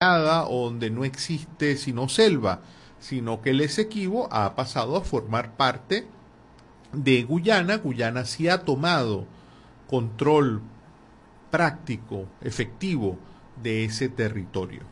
[0.00, 2.60] o donde no existe sino selva,
[3.00, 6.06] sino que el Esequibo ha pasado a formar parte
[6.92, 7.78] de Guyana.
[7.78, 9.26] Guyana sí ha tomado
[9.88, 10.62] control
[11.50, 13.18] práctico, efectivo
[13.60, 14.82] de ese territorio.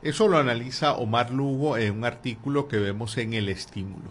[0.00, 4.10] Eso lo analiza Omar Lugo en un artículo que vemos en el estímulo.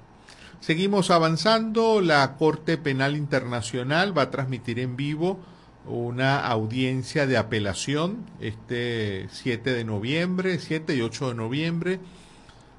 [0.60, 2.02] Seguimos avanzando.
[2.02, 5.40] La Corte Penal Internacional va a transmitir en vivo
[5.88, 12.00] una audiencia de apelación este 7 de noviembre, 7 y 8 de noviembre.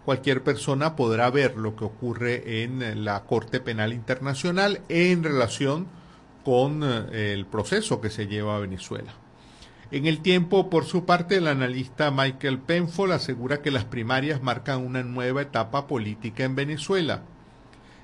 [0.05, 5.87] Cualquier persona podrá ver lo que ocurre en la Corte Penal Internacional en relación
[6.45, 9.15] con eh, el proceso que se lleva a Venezuela.
[9.91, 14.85] En el tiempo, por su parte, el analista Michael Penfold asegura que las primarias marcan
[14.85, 17.23] una nueva etapa política en Venezuela.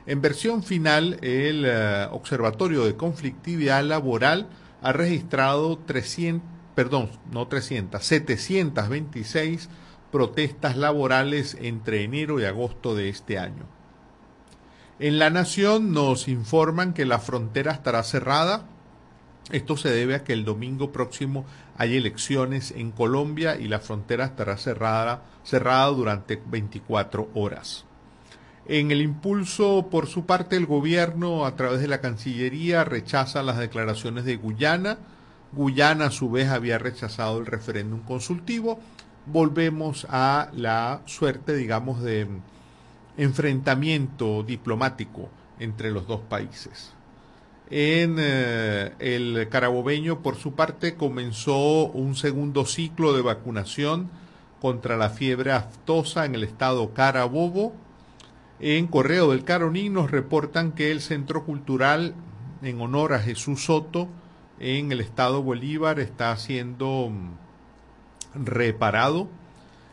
[0.07, 4.48] En versión final, el eh, Observatorio de Conflictividad Laboral
[4.83, 9.69] ha registrado 300, perdón, no 300, 726
[10.11, 13.65] protestas laborales entre enero y agosto de este año.
[14.99, 18.66] En La Nación nos informan que la frontera estará cerrada.
[19.51, 21.45] Esto se debe a que el domingo próximo
[21.77, 27.85] hay elecciones en Colombia y la frontera estará cerrada, cerrada durante 24 horas.
[28.66, 33.59] En el impulso, por su parte, el gobierno, a través de la Cancillería, rechaza las
[33.59, 34.99] declaraciones de Guyana.
[35.52, 38.79] Guyana, a su vez, había rechazado el referéndum consultivo.
[39.27, 42.29] Volvemos a la suerte, digamos, de
[43.16, 46.93] enfrentamiento diplomático entre los dos países.
[47.68, 54.09] En eh, el carabobeño, por su parte, comenzó un segundo ciclo de vacunación
[54.60, 57.73] contra la fiebre aftosa en el estado Carabobo
[58.63, 62.15] en Correo del Caroní nos reportan que el Centro Cultural
[62.63, 64.09] en honor a Jesús Soto
[64.60, 69.28] en el estado Bolívar está siendo mm, reparado.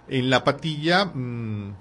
[0.08, 1.74] En la patilla, mm,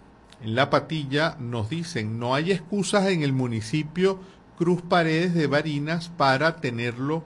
[0.44, 4.18] en la patilla nos dicen no hay excusas en el municipio
[4.56, 7.22] Cruz Paredes de Barinas para tenerlo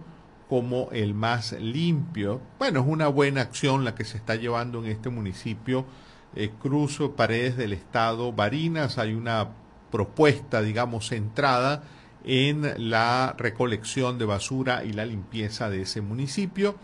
[0.49, 2.41] como el más limpio.
[2.59, 5.87] Bueno, es una buena acción la que se está llevando en este municipio
[6.35, 8.99] eh, Cruz Paredes del Estado Barinas.
[8.99, 9.49] Hay una
[9.91, 11.83] propuesta, digamos, centrada
[12.25, 16.77] en la recolección de basura y la limpieza de ese municipio.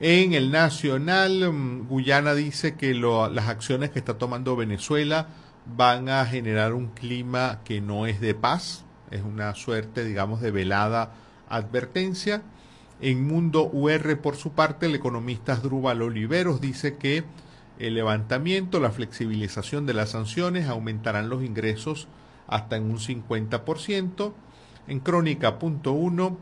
[0.00, 5.28] En el nacional, mm, Guyana dice que las acciones que está tomando Venezuela
[5.76, 10.50] van a generar un clima que no es de paz, es una suerte, digamos, de
[10.50, 11.12] velada
[11.48, 12.42] advertencia.
[13.00, 17.24] En Mundo UR, por su parte, el economista Drúbal Oliveros dice que
[17.78, 22.08] el levantamiento, la flexibilización de las sanciones aumentarán los ingresos
[22.46, 24.32] hasta en un 50%.
[24.88, 26.36] En Crónica.1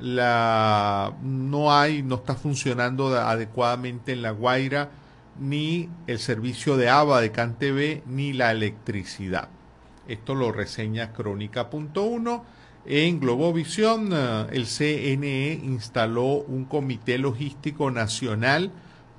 [0.00, 4.90] la no hay, no está funcionando adecuadamente en La Guaira
[5.38, 9.48] ni el servicio de ABA de CanTV ni la electricidad.
[10.08, 12.42] Esto lo reseña Crónica.1.
[12.84, 18.72] En Globovisión, eh, el CNE instaló un comité logístico nacional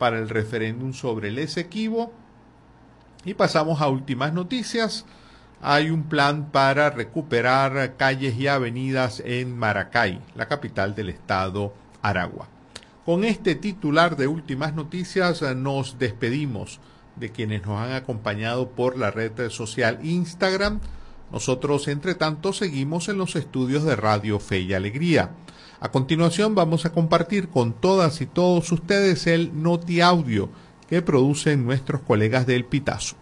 [0.04, 2.12] para el referéndum sobre el Esequibo.
[3.24, 5.06] Y pasamos a últimas noticias.
[5.62, 12.50] Hay un plan para recuperar calles y avenidas en Maracay, la capital del estado Aragua.
[13.06, 16.82] Con este titular de últimas noticias nos despedimos
[17.16, 20.82] de quienes nos han acompañado por la red social Instagram.
[21.34, 25.32] Nosotros, entre tanto, seguimos en los estudios de Radio Fe y Alegría.
[25.80, 30.50] A continuación vamos a compartir con todas y todos ustedes el Noti Audio
[30.88, 33.16] que producen nuestros colegas del Pitazo.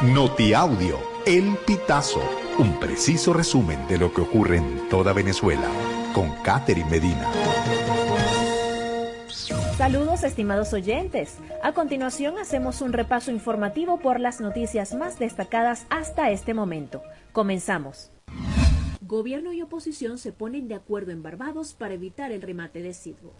[0.00, 2.22] Noti Audio, El Pitazo,
[2.58, 5.68] un preciso resumen de lo que ocurre en toda Venezuela,
[6.14, 7.30] con Catherine Medina.
[9.80, 11.38] Saludos estimados oyentes.
[11.62, 17.02] A continuación hacemos un repaso informativo por las noticias más destacadas hasta este momento.
[17.32, 18.12] Comenzamos.
[19.00, 23.32] Gobierno y oposición se ponen de acuerdo en Barbados para evitar el remate de Sidgo.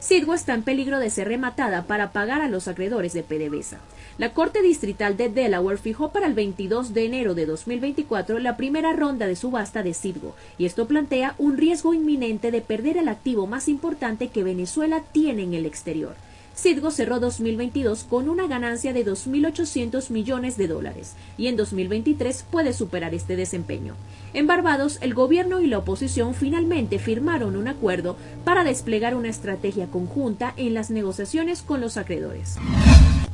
[0.00, 3.78] Sidgo está en peligro de ser rematada para pagar a los acreedores de PDVSA.
[4.16, 8.92] La Corte Distrital de Delaware fijó para el 22 de enero de 2024 la primera
[8.92, 13.48] ronda de subasta de Sidgo, y esto plantea un riesgo inminente de perder el activo
[13.48, 16.14] más importante que Venezuela tiene en el exterior.
[16.60, 22.72] Citgo cerró 2022 con una ganancia de 2.800 millones de dólares y en 2023 puede
[22.72, 23.94] superar este desempeño.
[24.34, 29.86] En Barbados, el gobierno y la oposición finalmente firmaron un acuerdo para desplegar una estrategia
[29.86, 32.56] conjunta en las negociaciones con los acreedores.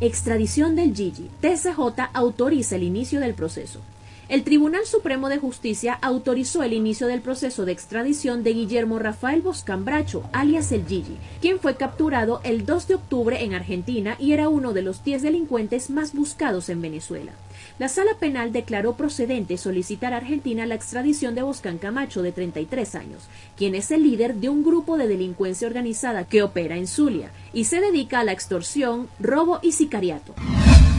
[0.01, 1.31] Extradición del Gigi.
[1.41, 3.81] TCJ autoriza el inicio del proceso.
[4.27, 9.43] El Tribunal Supremo de Justicia autorizó el inicio del proceso de extradición de Guillermo Rafael
[9.43, 14.49] Boscambracho, alias el Gigi, quien fue capturado el 2 de octubre en Argentina y era
[14.49, 17.33] uno de los 10 delincuentes más buscados en Venezuela.
[17.79, 22.95] La sala penal declaró procedente solicitar a Argentina la extradición de Boscan Camacho, de 33
[22.95, 23.25] años,
[23.59, 27.65] quien es el líder de un grupo de delincuencia organizada que opera en Zulia y
[27.65, 30.35] se dedica a la extorsión, robo y sicariato.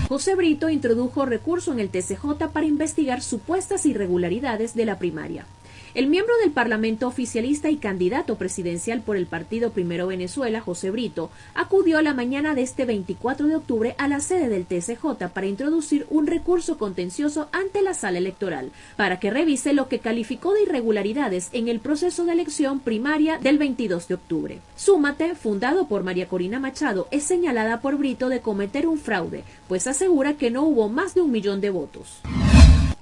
[0.08, 5.48] José Brito introdujo recurso en el TCJ para investigar supuestas irregularidades de la primaria.
[5.96, 11.30] El miembro del Parlamento oficialista y candidato presidencial por el Partido Primero Venezuela, José Brito,
[11.54, 16.06] acudió la mañana de este 24 de octubre a la sede del TCJ para introducir
[16.10, 21.48] un recurso contencioso ante la sala electoral, para que revise lo que calificó de irregularidades
[21.54, 24.60] en el proceso de elección primaria del 22 de octubre.
[24.76, 29.88] Súmate, fundado por María Corina Machado, es señalada por Brito de cometer un fraude, pues
[29.88, 32.22] asegura que no hubo más de un millón de votos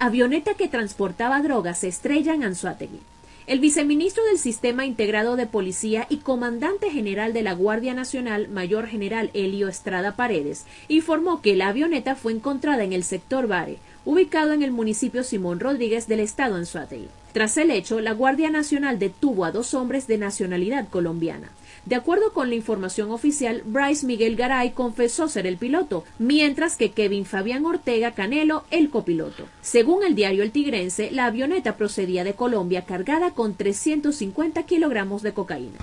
[0.05, 2.99] avioneta que transportaba drogas se estrella en Anzuategui.
[3.47, 8.87] El viceministro del Sistema Integrado de Policía y comandante general de la Guardia Nacional, mayor
[8.87, 14.51] general Elio Estrada Paredes, informó que la avioneta fue encontrada en el sector Bare, ubicado
[14.51, 17.07] en el municipio Simón Rodríguez del estado Anzuategui.
[17.31, 21.49] Tras el hecho, la Guardia Nacional detuvo a dos hombres de nacionalidad colombiana.
[21.85, 26.91] De acuerdo con la información oficial, Bryce Miguel Garay confesó ser el piloto, mientras que
[26.91, 29.47] Kevin Fabián Ortega Canelo el copiloto.
[29.61, 35.33] Según el diario El Tigrense, la avioneta procedía de Colombia cargada con 350 kilogramos de
[35.33, 35.79] cocaína.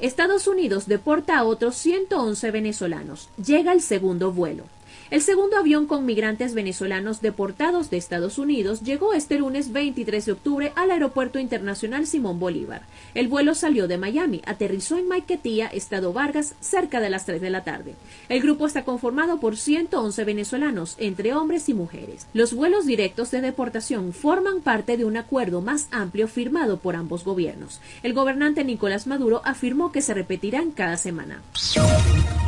[0.00, 3.28] Estados Unidos deporta a otros 111 venezolanos.
[3.36, 4.64] Llega el segundo vuelo.
[5.10, 10.30] El segundo avión con migrantes venezolanos deportados de Estados Unidos llegó este lunes 23 de
[10.30, 12.82] octubre al Aeropuerto Internacional Simón Bolívar.
[13.14, 17.50] El vuelo salió de Miami, aterrizó en Maiquetía, Estado Vargas, cerca de las 3 de
[17.50, 17.96] la tarde.
[18.28, 22.28] El grupo está conformado por 111 venezolanos, entre hombres y mujeres.
[22.32, 27.24] Los vuelos directos de deportación forman parte de un acuerdo más amplio firmado por ambos
[27.24, 27.80] gobiernos.
[28.04, 31.42] El gobernante Nicolás Maduro afirmó que se repetirán cada semana.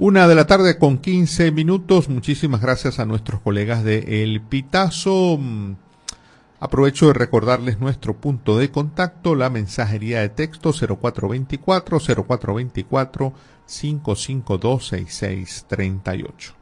[0.00, 2.08] Una de la tarde con 15 minutos.
[2.08, 5.40] Muchísimas gracias a nuestros colegas de El Pitazo.
[6.60, 13.32] Aprovecho de recordarles nuestro punto de contacto, la mensajería de texto 0424 0424
[13.66, 16.54] 552 6638.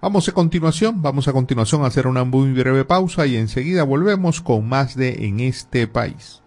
[0.00, 4.40] Vamos a continuación, vamos a continuación a hacer una muy breve pausa y enseguida volvemos
[4.40, 6.40] con más de En este país.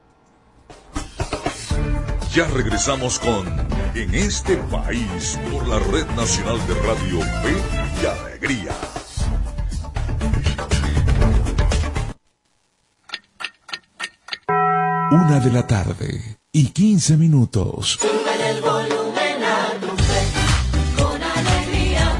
[2.33, 3.45] Ya regresamos con
[3.93, 7.55] En este país por la Red Nacional de Radio Fe
[8.01, 8.71] y Alegría.
[15.11, 17.99] Una de la tarde y 15 minutos.
[18.01, 22.17] el volumen a tu fe, con alegría.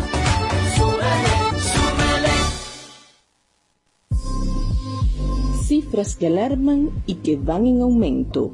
[5.63, 8.53] Cifras que alarman y que van en aumento.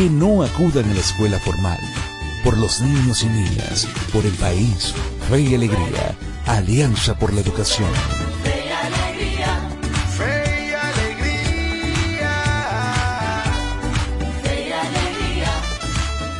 [0.00, 1.78] que no acudan a la escuela formal.
[2.42, 4.94] Por los niños y niñas, por el país,
[5.28, 6.16] fe y alegría.
[6.46, 7.90] Alianza por la Educación.
[8.42, 9.60] Fe y alegría,
[10.16, 12.32] Fe y alegría.
[14.42, 15.52] fe y alegría,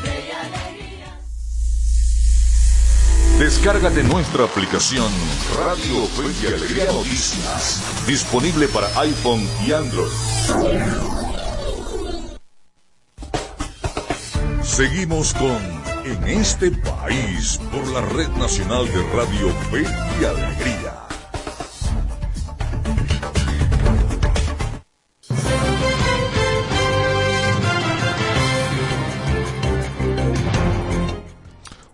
[0.04, 1.18] fe y alegría.
[3.38, 5.12] Descárgate nuestra aplicación
[5.58, 7.82] Radio Fe y Alegría Noticias.
[8.06, 11.29] Disponible para iPhone y Android.
[14.80, 15.60] Seguimos con
[16.06, 20.94] En este país por la Red Nacional de Radio Fe y Alegría.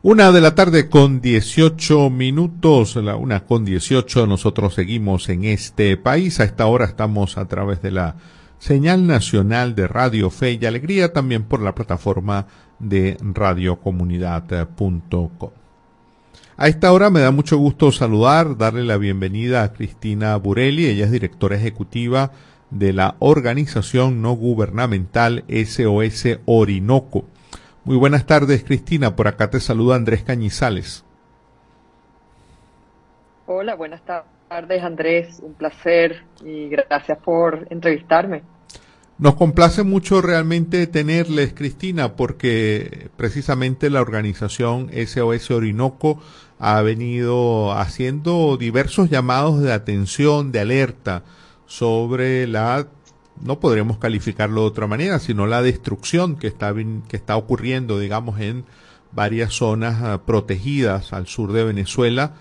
[0.02, 5.96] Una de la tarde con 18 minutos, la una con 18, nosotros seguimos en este
[5.96, 6.38] país.
[6.38, 8.14] A esta hora estamos a través de la
[8.58, 12.46] señal nacional de Radio Fe y Alegría, también por la plataforma
[12.78, 15.50] de radiocomunidad.com.
[16.58, 21.04] A esta hora me da mucho gusto saludar, darle la bienvenida a Cristina Burelli, ella
[21.04, 22.32] es directora ejecutiva
[22.70, 27.26] de la organización no gubernamental SOS Orinoco.
[27.84, 29.14] Muy buenas tardes, Cristina.
[29.14, 31.04] Por acá te saluda Andrés Cañizales.
[33.46, 38.42] Hola, buenas tardes Andrés, un placer y gracias por entrevistarme.
[39.18, 46.20] Nos complace mucho realmente tenerles, Cristina, porque precisamente la organización SOS Orinoco
[46.58, 51.22] ha venido haciendo diversos llamados de atención, de alerta
[51.64, 52.88] sobre la
[53.42, 58.40] no podremos calificarlo de otra manera, sino la destrucción que está, que está ocurriendo, digamos,
[58.40, 58.64] en
[59.12, 62.34] varias zonas ah, protegidas al sur de Venezuela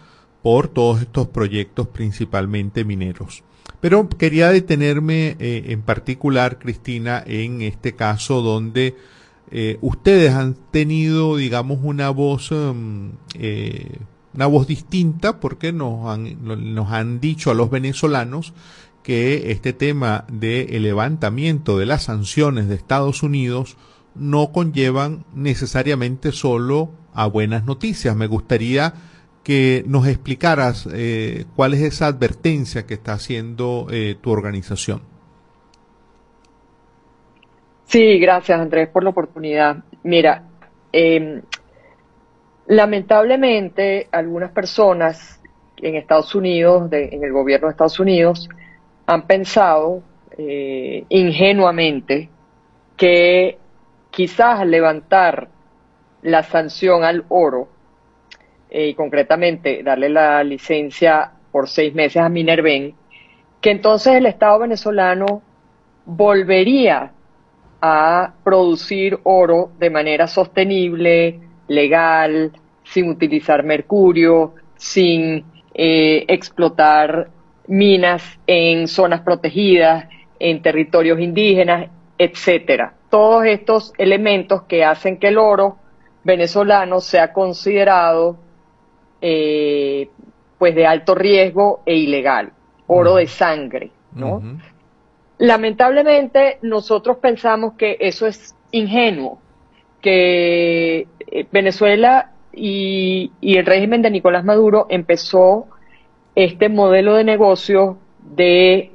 [0.45, 3.43] por todos estos proyectos principalmente mineros.
[3.81, 8.95] Pero quería detenerme eh, en particular, Cristina, en este caso donde
[9.49, 13.97] eh, ustedes han tenido, digamos, una voz, em, eh,
[14.35, 16.37] una voz distinta, porque nos han,
[16.75, 18.53] nos han dicho a los venezolanos
[19.01, 23.77] que este tema del levantamiento de las sanciones de Estados Unidos
[24.13, 28.15] no conllevan necesariamente solo a buenas noticias.
[28.15, 28.93] Me gustaría
[29.45, 35.01] que nos explicaras eh, cuál es esa advertencia que está haciendo eh, tu organización.
[37.85, 39.77] Sí, gracias Andrés por la oportunidad.
[40.03, 40.43] Mira,
[40.91, 41.41] eh,
[42.67, 45.39] lamentablemente algunas personas
[45.77, 48.49] en Estados Unidos, de- en el gobierno de Estados Unidos,
[49.05, 50.01] han pensado
[50.37, 52.29] eh, ingenuamente
[52.97, 53.57] que
[54.09, 55.49] quizás levantar
[56.23, 57.69] la sanción al oro,
[58.77, 62.93] eh, y concretamente darle la licencia por seis meses a Minerven,
[63.61, 65.41] que entonces el Estado venezolano
[66.05, 67.13] volvería
[67.79, 71.39] a producir oro de manera sostenible,
[71.69, 72.51] legal,
[72.83, 77.29] sin utilizar mercurio, sin eh, explotar
[77.67, 82.93] minas en zonas protegidas, en territorios indígenas, etcétera.
[83.09, 85.77] Todos estos elementos que hacen que el oro
[86.25, 88.43] venezolano sea considerado
[89.27, 90.09] eh,
[90.59, 92.51] pues de alto riesgo e ilegal,
[92.85, 94.59] oro de sangre, ¿no?
[95.39, 99.39] Lamentablemente nosotros pensamos que eso es ingenuo,
[99.99, 105.69] que eh, Venezuela y, y el régimen de Nicolás Maduro empezó
[106.35, 108.91] este modelo de negocio de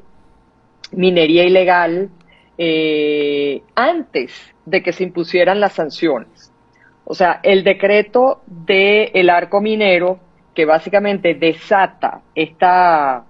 [0.93, 2.09] minería ilegal
[2.57, 4.33] eh, antes
[4.65, 6.40] de que se impusieran las sanciones.
[7.05, 10.19] O sea, el decreto del arco minero
[10.55, 13.25] que básicamente desata esta,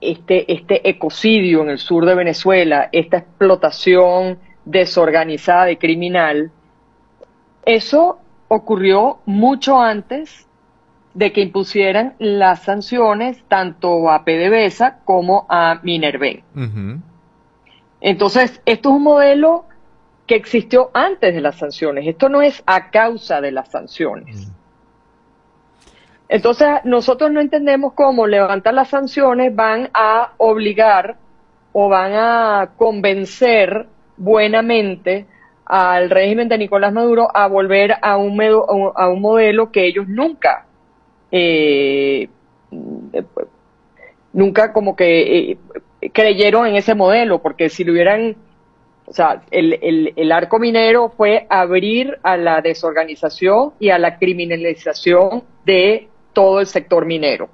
[0.00, 6.50] este, este ecocidio en el sur de Venezuela, esta explotación desorganizada y criminal,
[7.64, 10.46] eso ocurrió mucho antes
[11.14, 16.42] de que impusieran las sanciones tanto a PDVSA como a Minerven.
[18.00, 19.64] Entonces, esto es un modelo
[20.30, 22.06] que existió antes de las sanciones.
[22.06, 24.48] Esto no es a causa de las sanciones.
[26.28, 31.16] Entonces, nosotros no entendemos cómo levantar las sanciones van a obligar
[31.72, 35.26] o van a convencer buenamente
[35.64, 39.72] al régimen de Nicolás Maduro a volver a un, medo- a un- a un modelo
[39.72, 40.64] que ellos nunca,
[41.32, 42.28] eh,
[44.32, 45.58] nunca como que eh,
[46.12, 48.36] creyeron en ese modelo, porque si lo hubieran,
[49.10, 55.42] o sea, el, el, arco minero fue abrir a la desorganización y a la criminalización
[55.66, 57.48] de todo el sector minero.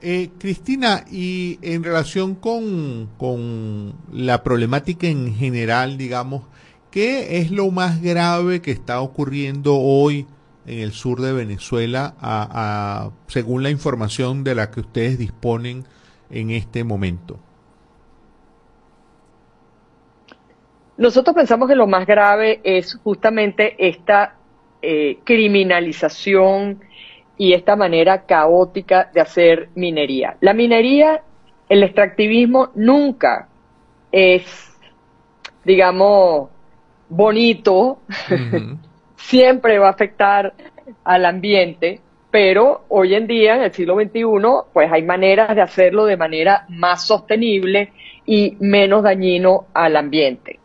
[0.00, 6.44] Eh, Cristina, y en relación con, con la problemática en general, digamos,
[6.90, 10.26] ¿qué es lo más grave que está ocurriendo hoy
[10.66, 15.84] en el sur de Venezuela, a- según la información de la que ustedes disponen
[16.30, 17.38] en este momento.
[20.96, 24.36] Nosotros pensamos que lo más grave es justamente esta
[24.80, 26.80] eh, criminalización
[27.36, 30.36] y esta manera caótica de hacer minería.
[30.40, 31.22] La minería,
[31.68, 33.48] el extractivismo nunca
[34.12, 34.78] es,
[35.64, 36.50] digamos,
[37.08, 37.98] bonito,
[39.16, 40.54] siempre va a afectar
[41.02, 44.22] al ambiente, pero hoy en día, en el siglo XXI,
[44.72, 47.92] pues hay maneras de hacerlo de manera más sostenible
[48.26, 50.60] y menos dañino al ambiente.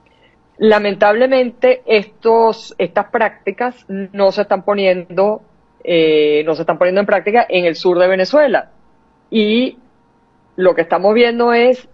[0.60, 5.42] Lamentablemente, estos, estas prácticas no se están poniendo,
[5.86, 8.70] eh, no se están poniendo en práctica en el sur de Venezuela.
[9.32, 9.78] Y
[10.58, 11.88] lo que estamos viendo es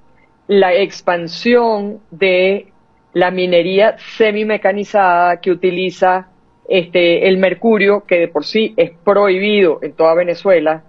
[0.48, 2.74] la expansión de
[3.14, 6.30] la minería semimecanizada que utiliza
[6.68, 10.84] este, el mercurio, que de por sí es prohibido en toda Venezuela,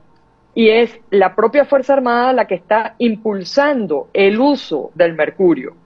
[0.54, 5.76] y es la propia Fuerza Armada la que está impulsando el uso del mercurio.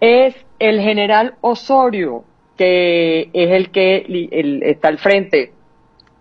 [0.00, 0.34] Es
[0.68, 2.24] el general Osorio,
[2.56, 3.96] que es el que
[4.30, 5.52] el- está al frente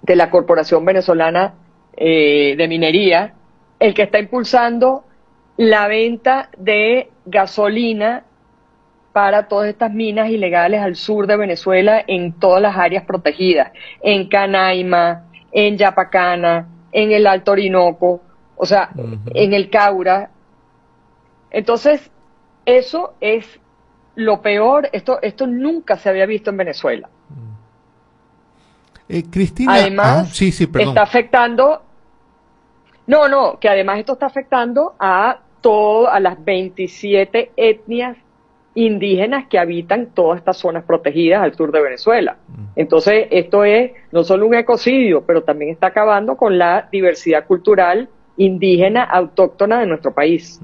[0.01, 1.53] de la Corporación Venezolana
[1.95, 3.33] eh, de Minería,
[3.79, 5.03] el que está impulsando
[5.57, 8.24] la venta de gasolina
[9.13, 13.71] para todas estas minas ilegales al sur de Venezuela en todas las áreas protegidas,
[14.01, 18.21] en Canaima, en Yapacana, en el Alto Orinoco,
[18.55, 18.89] o sea,
[19.36, 20.31] en el Caura.
[21.51, 22.10] Entonces,
[22.65, 23.60] eso es
[24.15, 27.09] lo peor, esto, esto nunca se había visto en Venezuela.
[29.07, 30.89] Eh, Cristina, Además, ah, sí, sí, perdón.
[30.89, 31.81] está afectando,
[33.07, 38.17] no, no, que además esto está afectando a todo, a las 27 etnias
[38.73, 42.37] indígenas que habitan todas estas zonas protegidas al sur de Venezuela.
[42.75, 48.07] Entonces, esto es no solo un ecocidio, pero también está acabando con la diversidad cultural
[48.37, 50.61] indígena autóctona de nuestro país.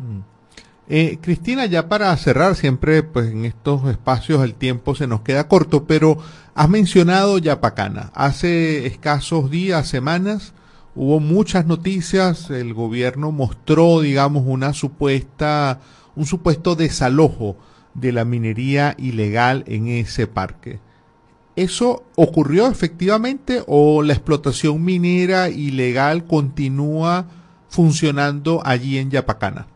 [0.89, 5.49] Eh, Cristina, ya para cerrar, siempre pues en estos espacios el tiempo se nos queda
[5.49, 6.17] corto, pero
[6.55, 8.09] has mencionado Yapacana.
[8.13, 10.53] Hace escasos días, semanas,
[10.95, 15.81] hubo muchas noticias, el gobierno mostró, digamos, una supuesta,
[16.15, 17.57] un supuesto desalojo
[17.93, 20.79] de la minería ilegal en ese parque.
[21.57, 27.25] ¿Eso ocurrió efectivamente o la explotación minera ilegal continúa
[27.67, 29.67] funcionando allí en Yapacana?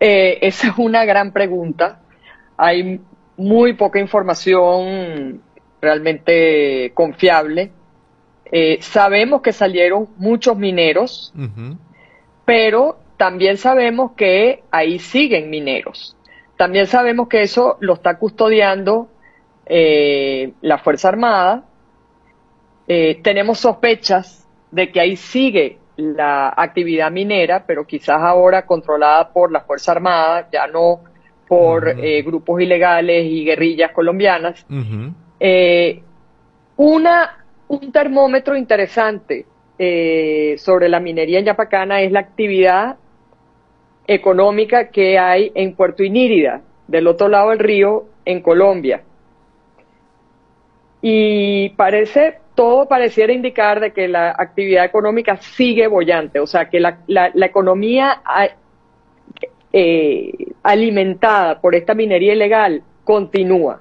[0.00, 2.00] Eh, esa es una gran pregunta.
[2.56, 3.00] Hay
[3.36, 5.42] muy poca información
[5.80, 7.70] realmente confiable.
[8.52, 11.32] Eh, sabemos que salieron muchos mineros,
[12.44, 16.16] pero también sabemos que ahí siguen mineros.
[16.56, 19.08] También sabemos que eso lo está custodiando
[19.66, 21.64] eh, la Fuerza Armada.
[22.88, 29.52] Eh, tenemos sospechas de que ahí sigue la actividad minera, pero quizás ahora controlada por
[29.52, 31.00] la Fuerza Armada, ya no
[31.48, 34.64] por eh, grupos ilegales y guerrillas colombianas.
[35.40, 36.00] Eh,
[36.76, 42.96] una, un termómetro interesante eh, sobre la minería en Yapacana es la actividad
[44.06, 49.02] económica que hay en Puerto Inírida, del otro lado del río, en Colombia.
[51.02, 56.78] Y parece, todo pareciera indicar de que la actividad económica sigue bollante, o sea, que
[56.78, 56.98] la,
[57.34, 58.20] economía
[59.72, 60.30] eh,
[60.62, 63.80] alimentada por esta minería ilegal continúa.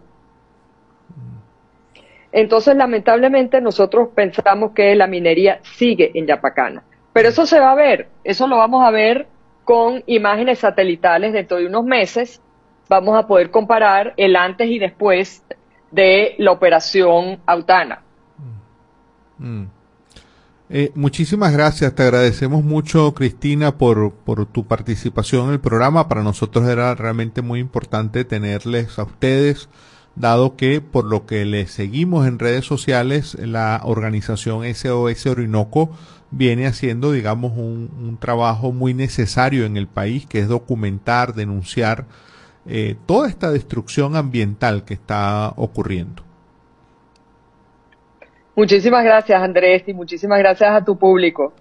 [2.31, 6.81] Entonces, lamentablemente, nosotros pensamos que la minería sigue en Yapacana.
[7.11, 9.27] Pero eso se va a ver, eso lo vamos a ver
[9.65, 12.41] con imágenes satelitales dentro de unos meses.
[12.87, 15.43] Vamos a poder comparar el antes y después
[15.91, 18.03] de la operación Autana.
[19.39, 19.63] Mm.
[20.71, 24.13] Eh, muchísimas gracias, te agradecemos mucho Cristina por,
[24.51, 26.07] tu participación en el programa.
[26.07, 29.67] Para nosotros era realmente muy importante tenerles a ustedes,
[30.15, 35.89] dado que por lo que les seguimos en redes sociales, la organización SOS Orinoco
[36.29, 42.05] viene haciendo, digamos, un, un trabajo muy necesario en el país, que es documentar, denunciar
[42.71, 46.28] eh, toda esta destrucción ambiental que está ocurriendo.
[48.59, 51.53] Muchísimas gracias, Andrés, y muchísimas gracias a tu público.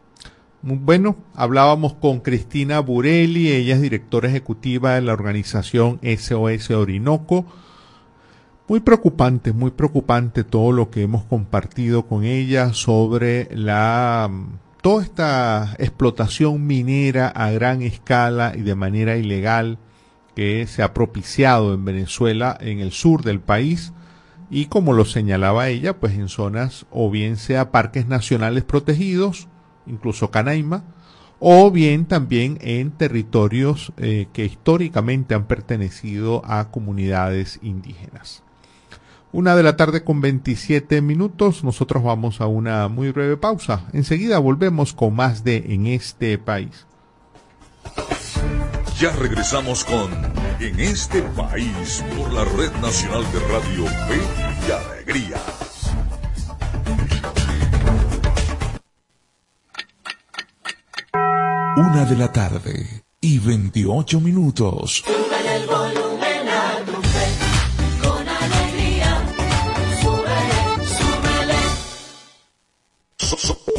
[0.63, 7.45] Bueno, hablábamos con Cristina Burelli, ella es directora ejecutiva de la organización SOS Orinoco.
[8.67, 14.29] Muy preocupante, muy preocupante todo lo que hemos compartido con ella sobre la
[14.83, 19.79] toda esta explotación minera a gran escala y de manera ilegal
[20.35, 23.93] que se ha propiciado en Venezuela, en el sur del país,
[24.51, 29.49] y como lo señalaba ella, pues en zonas o bien sea parques nacionales protegidos,
[29.87, 30.85] incluso Canaima,
[31.39, 38.43] o bien también en territorios eh, que históricamente han pertenecido a comunidades indígenas.
[39.31, 43.85] Una de la tarde con 27 minutos, nosotros vamos a una muy breve pausa.
[43.93, 46.87] Enseguida volvemos con más de En este país.
[48.99, 50.11] Ya regresamos con
[50.59, 54.21] En este país por la Red Nacional de Radio Fe
[54.67, 55.37] y Alegría.
[61.77, 65.05] Una de la tarde y 28 minutos.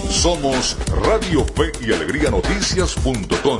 [0.10, 3.60] Somos Radio Fe y Alegría Noticias.com.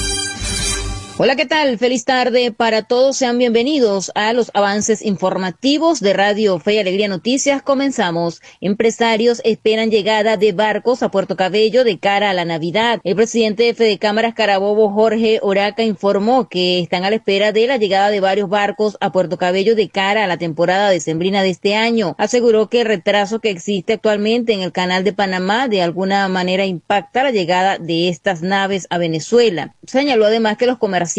[1.23, 1.77] Hola, ¿qué tal?
[1.77, 3.15] Feliz tarde para todos.
[3.15, 7.61] Sean bienvenidos a los avances informativos de Radio Fe y Alegría Noticias.
[7.61, 8.41] Comenzamos.
[8.59, 13.01] Empresarios esperan llegada de barcos a Puerto Cabello de cara a la Navidad.
[13.03, 17.67] El presidente de Fede Cámaras Carabobo, Jorge Oraca, informó que están a la espera de
[17.67, 21.51] la llegada de varios barcos a Puerto Cabello de cara a la temporada decembrina de
[21.51, 22.15] este año.
[22.17, 26.65] Aseguró que el retraso que existe actualmente en el canal de Panamá de alguna manera
[26.65, 29.75] impacta la llegada de estas naves a Venezuela.
[29.85, 31.10] Señaló además que los comerciantes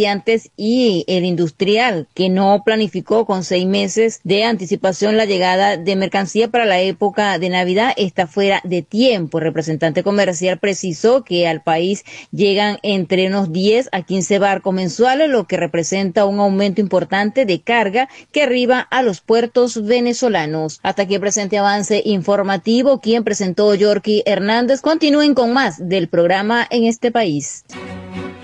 [0.57, 6.49] y el industrial que no planificó con seis meses de anticipación la llegada de mercancía
[6.49, 9.39] para la época de Navidad está fuera de tiempo.
[9.39, 15.29] El representante comercial precisó que al país llegan entre unos 10 a 15 barcos mensuales,
[15.29, 20.81] lo que representa un aumento importante de carga que arriba a los puertos venezolanos.
[20.83, 24.81] Hasta aquí el presente avance informativo, quien presentó Yorky Hernández.
[24.81, 27.65] Continúen con más del programa en este país.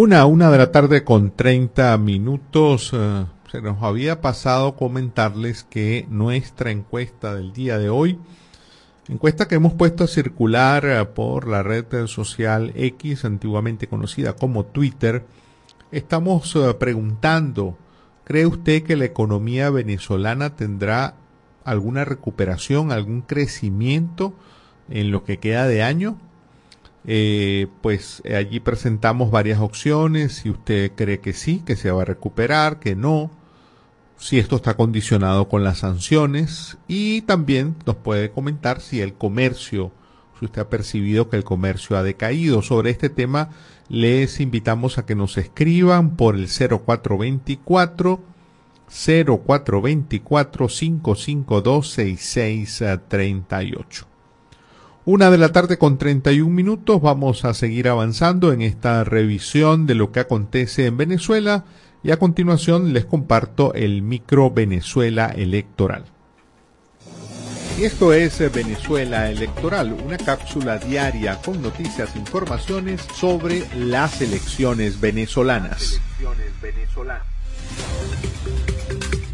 [0.00, 2.92] Una, una de la tarde con 30 minutos.
[2.94, 8.16] eh, se nos había pasado comentarles que nuestra encuesta del día de hoy,
[9.08, 14.66] encuesta que hemos puesto a circular eh, por la red social X, antiguamente conocida como
[14.66, 15.24] Twitter,
[15.90, 17.76] estamos eh, preguntando,
[18.22, 21.16] ¿cree usted que la economía venezolana tendrá
[21.64, 24.32] alguna recuperación, algún crecimiento
[24.88, 26.18] en lo que queda de año?
[27.10, 32.02] Eh, pues eh, allí presentamos varias opciones, si usted cree que sí, que se va
[32.02, 33.30] a recuperar, que no,
[34.18, 39.90] si esto está condicionado con las sanciones y también nos puede comentar si el comercio,
[40.38, 42.60] si usted ha percibido que el comercio ha decaído.
[42.60, 43.48] Sobre este tema
[43.88, 48.20] les invitamos a que nos escriban por el 0424
[48.86, 54.17] 0424 552 6638.
[55.10, 59.94] Una de la tarde con 31 minutos vamos a seguir avanzando en esta revisión de
[59.94, 61.64] lo que acontece en Venezuela
[62.02, 66.04] y a continuación les comparto el micro Venezuela electoral.
[67.80, 76.02] Esto es Venezuela Electoral, una cápsula diaria con noticias e informaciones sobre las elecciones venezolanas.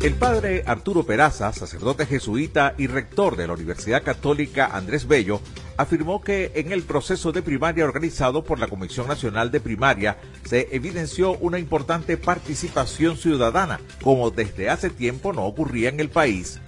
[0.04, 5.40] El padre Arturo Peraza, sacerdote jesuita y rector de la Universidad Católica Andrés Bello,
[5.76, 10.68] afirmó que en el proceso de primaria organizado por la Comisión Nacional de Primaria se
[10.72, 16.60] evidenció una importante participación ciudadana, como desde hace tiempo no ocurría en el país.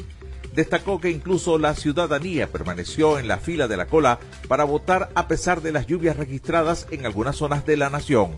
[0.55, 5.29] Destacó que incluso la ciudadanía permaneció en la fila de la cola para votar a
[5.29, 8.33] pesar de las lluvias registradas en algunas zonas de la nación.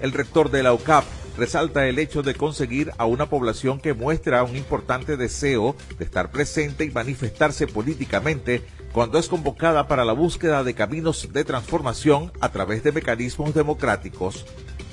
[0.00, 1.04] El rector de la UCAP
[1.36, 6.30] resalta el hecho de conseguir a una población que muestra un importante deseo de estar
[6.30, 12.50] presente y manifestarse políticamente cuando es convocada para la búsqueda de caminos de transformación a
[12.50, 14.46] través de mecanismos democráticos.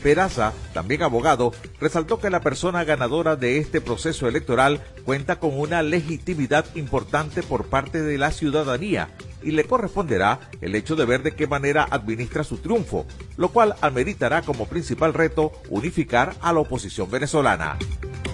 [0.04, 5.82] Peraza, también abogado, resaltó que la persona ganadora de este proceso electoral cuenta con una
[5.82, 9.10] legitimidad importante por parte de la ciudadanía
[9.42, 13.06] y le corresponderá el hecho de ver de qué manera administra su triunfo,
[13.38, 17.78] lo cual ameritará como principal reto unificar a la oposición venezolana.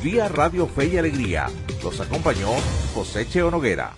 [0.04, 1.48] Vía Radio Fe y Alegría,
[1.84, 2.50] los acompañó
[2.96, 3.94] José Cheo Noguera.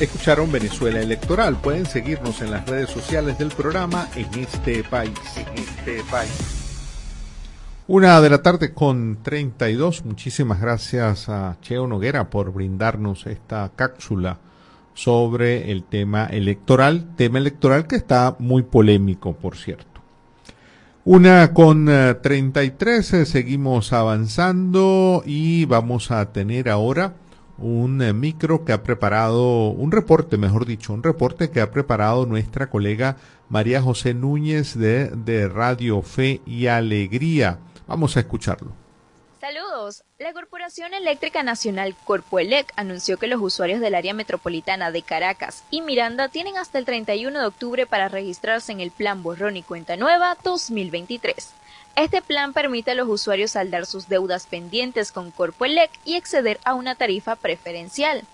[0.00, 1.60] Escucharon Venezuela Electoral.
[1.60, 5.18] Pueden seguirnos en las redes sociales del programa en este país.
[5.36, 6.57] En este país.
[7.90, 10.04] Una de la tarde con 32.
[10.04, 14.36] Muchísimas gracias a Cheo Noguera por brindarnos esta cápsula
[14.92, 17.06] sobre el tema electoral.
[17.16, 20.02] Tema electoral que está muy polémico, por cierto.
[21.06, 23.14] Una con eh, 33.
[23.14, 27.14] eh, seguimos avanzando y vamos a tener ahora
[27.56, 32.26] un eh, micro que ha preparado, un reporte, mejor dicho, un reporte que ha preparado
[32.26, 33.16] nuestra colega
[33.48, 37.60] María José Núñez de, de Radio Fe y Alegría.
[37.88, 38.70] Vamos a escucharlo.
[39.40, 40.04] Saludos.
[40.18, 45.80] La Corporación Eléctrica Nacional Corpoelec anunció que los usuarios del área metropolitana de Caracas y
[45.80, 49.96] Miranda tienen hasta el 31 de octubre para registrarse en el Plan Borrón y Cuenta
[49.96, 51.54] Nueva 2023.
[51.96, 56.74] Este plan permite a los usuarios saldar sus deudas pendientes con Corpoelec y acceder a
[56.74, 58.24] una tarifa preferencial.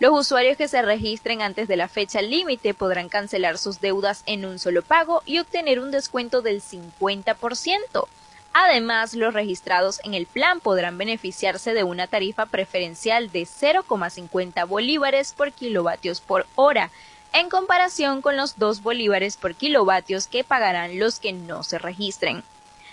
[0.00, 4.46] Los usuarios que se registren antes de la fecha límite podrán cancelar sus deudas en
[4.46, 8.08] un solo pago y obtener un descuento del 50%.
[8.54, 15.32] Además, los registrados en el plan podrán beneficiarse de una tarifa preferencial de 0,50 bolívares
[15.32, 16.90] por kilovatios por hora,
[17.32, 22.42] en comparación con los 2 bolívares por kilovatios que pagarán los que no se registren.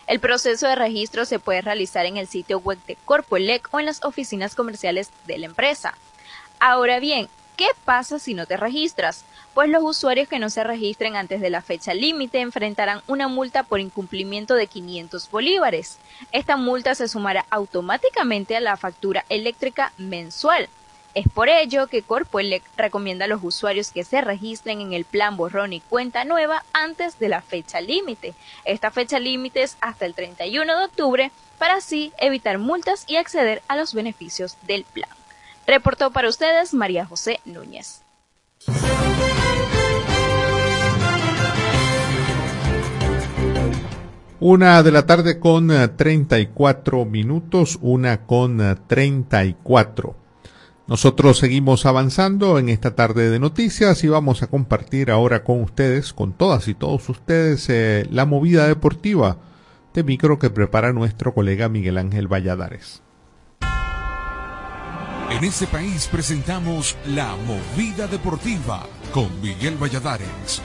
[0.08, 3.86] El proceso de registro se puede realizar en el sitio web de Corpoelec o en
[3.86, 5.95] las oficinas comerciales de la empresa.
[6.60, 9.26] Ahora bien, ¿qué pasa si no te registras?
[9.54, 13.63] Pues los usuarios que no se registren antes de la fecha límite enfrentarán una multa
[13.63, 15.98] por incumplimiento de 500 bolívares.
[16.32, 20.69] Esta multa se sumará automáticamente a la factura eléctrica mensual.
[21.13, 25.36] Es por ello que Corpoelec recomienda a los usuarios que se registren en el plan
[25.36, 28.36] borrón y cuenta nueva antes de la fecha límite.
[28.63, 33.62] Esta fecha límite es hasta el 31 de octubre para así evitar multas y acceder
[33.67, 35.18] a los beneficios del plan.
[35.69, 38.01] Reportó para ustedes María José Núñez.
[44.39, 50.15] Una de la tarde con eh, 34 minutos, una con eh, 34.
[50.88, 56.13] Nosotros seguimos avanzando en esta tarde de noticias y vamos a compartir ahora con ustedes,
[56.13, 59.38] con todas y todos ustedes, eh, la movida deportiva
[59.93, 63.03] de micro que prepara nuestro colega Miguel Ángel Valladares.
[65.32, 70.60] En este país presentamos La Movida Deportiva con Miguel Valladares.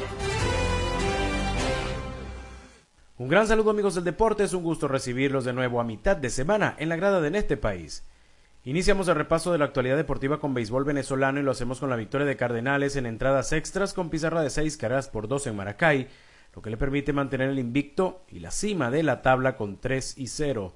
[3.18, 6.30] Un gran saludo amigos del deporte, es un gusto recibirlos de nuevo a mitad de
[6.30, 8.04] semana en la grada de En este país.
[8.64, 11.96] Iniciamos el repaso de la actualidad deportiva con béisbol venezolano y lo hacemos con la
[11.96, 16.08] victoria de Cardenales en entradas extras con pizarra de seis carreras por dos en Maracay,
[16.56, 20.16] lo que le permite mantener el invicto y la cima de la tabla con 3
[20.16, 20.74] y 0.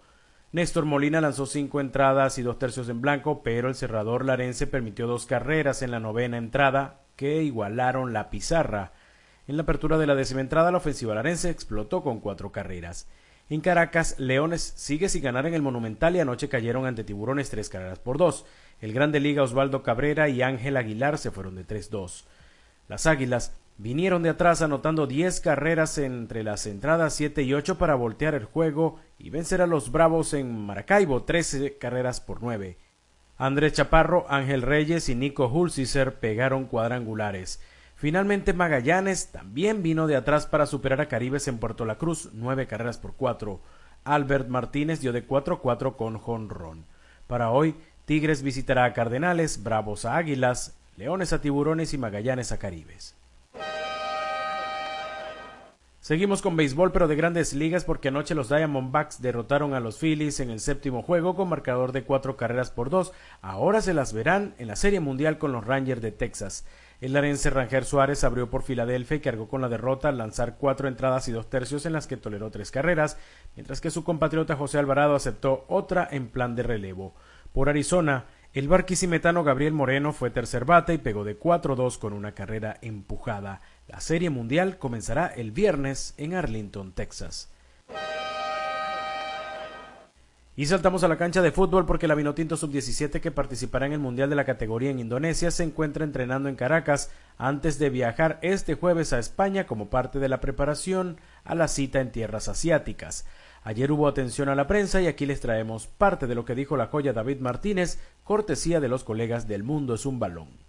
[0.51, 5.07] Néstor Molina lanzó cinco entradas y dos tercios en blanco, pero el cerrador larense permitió
[5.07, 8.93] dos carreras en la novena entrada que igualaron la pizarra.
[9.47, 13.07] En la apertura de la décima entrada, la ofensiva larense explotó con cuatro carreras.
[13.51, 17.69] En Caracas, Leones sigue sin ganar en el Monumental y anoche cayeron ante Tiburones tres
[17.69, 18.47] carreras por dos.
[18.81, 22.25] El Grande Liga Osvaldo Cabrera y Ángel Aguilar se fueron de 3-2.
[22.89, 27.95] Las Águilas vinieron de atrás anotando 10 carreras entre las entradas 7 y 8 para
[27.95, 32.79] voltear el juego y vencer a los Bravos en Maracaibo 13 carreras por 9.
[33.37, 37.61] Andrés Chaparro, Ángel Reyes y Nico Hulsizer pegaron cuadrangulares.
[37.95, 42.67] Finalmente Magallanes también vino de atrás para superar a Caribes en Puerto La Cruz, nueve
[42.67, 43.61] carreras por cuatro.
[44.05, 46.87] Albert Martínez dio de 4-4 con jonrón.
[47.27, 52.59] Para hoy, Tigres visitará a Cardenales, Bravos a Águilas, Leones a Tiburones y Magallanes a
[52.59, 53.18] Caribes.
[56.09, 60.41] Seguimos con béisbol, pero de grandes ligas, porque anoche los Diamondbacks derrotaron a los Phillies
[60.41, 63.13] en el séptimo juego con marcador de cuatro carreras por dos.
[63.43, 66.65] Ahora se las verán en la Serie Mundial con los Rangers de Texas.
[67.03, 70.89] El larense Ranger Suárez abrió por Filadelfia y cargó con la derrota al lanzar cuatro
[70.89, 73.19] entradas y dos tercios en las que toleró tres carreras,
[73.55, 77.17] mientras que su compatriota José Alvarado aceptó otra en plan de relevo.
[77.53, 82.33] Por Arizona, el barquisimetano Gabriel Moreno fue tercer bate y pegó de 4-2 con una
[82.33, 83.61] carrera empujada.
[83.89, 87.49] La Serie Mundial comenzará el viernes en Arlington, Texas.
[90.57, 93.99] Y saltamos a la cancha de fútbol porque la Vinotinto Sub-17 que participará en el
[93.99, 98.75] Mundial de la categoría en Indonesia se encuentra entrenando en Caracas antes de viajar este
[98.75, 103.25] jueves a España como parte de la preparación a la cita en tierras asiáticas.
[103.63, 106.77] Ayer hubo atención a la prensa y aquí les traemos parte de lo que dijo
[106.77, 110.68] la joya David Martínez, cortesía de los colegas del Mundo es un balón.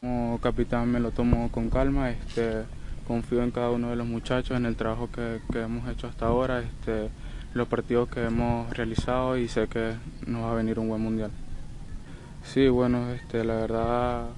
[0.00, 2.64] Como capitán me lo tomo con calma, este,
[3.06, 6.24] confío en cada uno de los muchachos, en el trabajo que, que hemos hecho hasta
[6.24, 6.60] ahora.
[6.60, 7.10] Este,
[7.52, 9.92] los partidos que hemos realizado y sé que
[10.26, 11.30] nos va a venir un buen mundial.
[12.42, 14.28] Sí, bueno, este, la verdad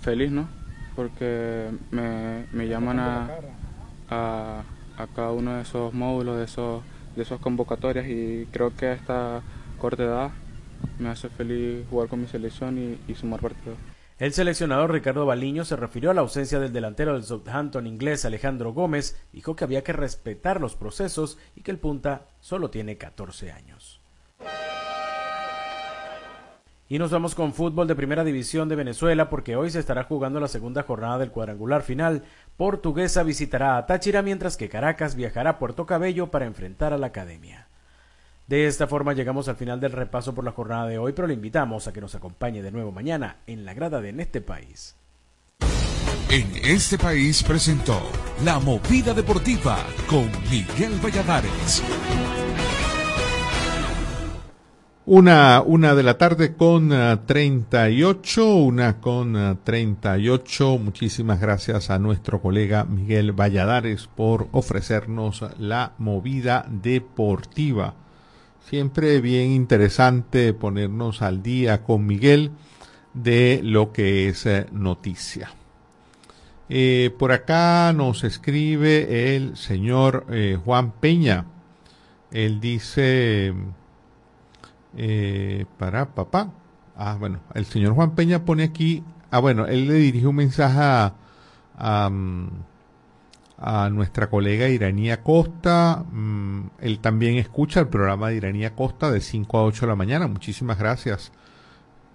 [0.00, 0.46] feliz, ¿no?
[0.94, 3.30] Porque me, me llaman a,
[4.10, 4.62] a,
[4.96, 6.84] a, cada uno de esos módulos, de esos,
[7.16, 9.42] de esos convocatorias y creo que a esta
[9.80, 10.30] corta edad
[11.00, 13.93] me hace feliz jugar con mi selección y, y sumar partidos.
[14.16, 18.72] El seleccionador Ricardo Baliño se refirió a la ausencia del delantero del Southampton inglés Alejandro
[18.72, 23.50] Gómez, dijo que había que respetar los procesos y que el punta solo tiene 14
[23.50, 24.00] años.
[26.88, 30.38] Y nos vamos con fútbol de primera división de Venezuela porque hoy se estará jugando
[30.38, 32.22] la segunda jornada del cuadrangular final.
[32.56, 37.08] Portuguesa visitará a Táchira mientras que Caracas viajará a Puerto Cabello para enfrentar a la
[37.08, 37.66] Academia.
[38.46, 41.34] De esta forma llegamos al final del repaso por la jornada de hoy, pero le
[41.34, 44.96] invitamos a que nos acompañe de nuevo mañana en la grada de En este país.
[46.28, 48.02] En este país presentó
[48.44, 49.78] La Movida Deportiva
[50.08, 51.82] con Miguel Valladares.
[55.06, 60.78] Una, una de la tarde con uh, 38, una con uh, 38.
[60.78, 67.94] Muchísimas gracias a nuestro colega Miguel Valladares por ofrecernos la movida deportiva.
[68.68, 72.50] Siempre bien interesante ponernos al día con Miguel
[73.12, 75.50] de lo que es eh, noticia.
[76.70, 81.44] Eh, por acá nos escribe el señor eh, Juan Peña.
[82.30, 83.52] Él dice,
[85.76, 86.50] para papá.
[86.96, 90.78] Ah, bueno, el señor Juan Peña pone aquí, ah, bueno, él le dirige un mensaje
[90.80, 91.14] a,
[91.76, 92.10] a,
[93.66, 96.04] a nuestra colega Iranía Costa.
[96.12, 99.96] Mm, él también escucha el programa de Iranía Costa de 5 a 8 de la
[99.96, 100.26] mañana.
[100.26, 101.32] Muchísimas gracias.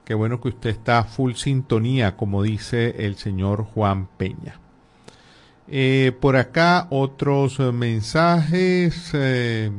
[0.05, 4.59] Qué bueno que usted está full sintonía, como dice el señor Juan Peña.
[5.67, 9.09] Eh, por acá otros mensajes.
[9.13, 9.71] Eh,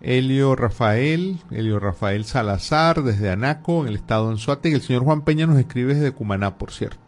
[0.00, 4.76] Elio Rafael, Elio Rafael Salazar desde Anaco, en el estado de Anzuategui.
[4.76, 7.07] El señor Juan Peña nos escribe desde Cumaná, por cierto.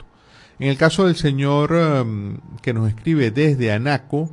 [0.60, 4.30] En el caso del señor um, que nos escribe desde Anaco,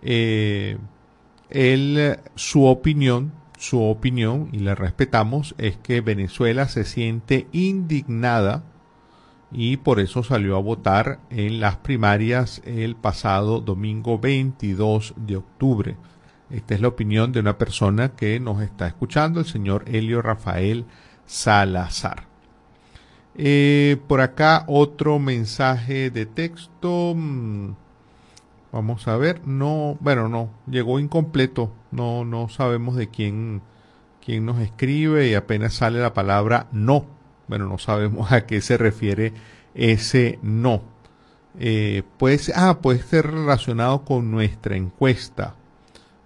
[0.00, 0.78] eh,
[1.50, 8.62] él, su opinión, su opinión, y la respetamos, es que Venezuela se siente indignada
[9.50, 15.96] y por eso salió a votar en las primarias el pasado domingo 22 de octubre.
[16.48, 20.84] Esta es la opinión de una persona que nos está escuchando, el señor Helio Rafael
[21.24, 22.35] Salazar.
[23.38, 27.14] Eh, por acá otro mensaje de texto.
[27.14, 27.72] Mm,
[28.76, 29.40] Vamos a ver.
[29.46, 31.72] No, bueno, no, llegó incompleto.
[31.92, 33.62] No, no sabemos de quién,
[34.22, 37.06] quién nos escribe y apenas sale la palabra no.
[37.48, 39.32] Bueno, no sabemos a qué se refiere
[39.74, 40.82] ese no.
[41.58, 45.54] Eh, puede ser, ah, puede ser relacionado con nuestra encuesta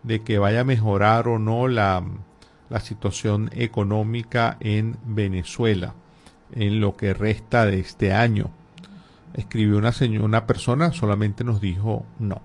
[0.02, 2.02] de que vaya a mejorar o no la,
[2.68, 5.94] la situación económica en Venezuela
[6.54, 8.50] en lo que resta de este año.
[9.34, 12.42] Escribió una, señora, una persona, solamente nos dijo no.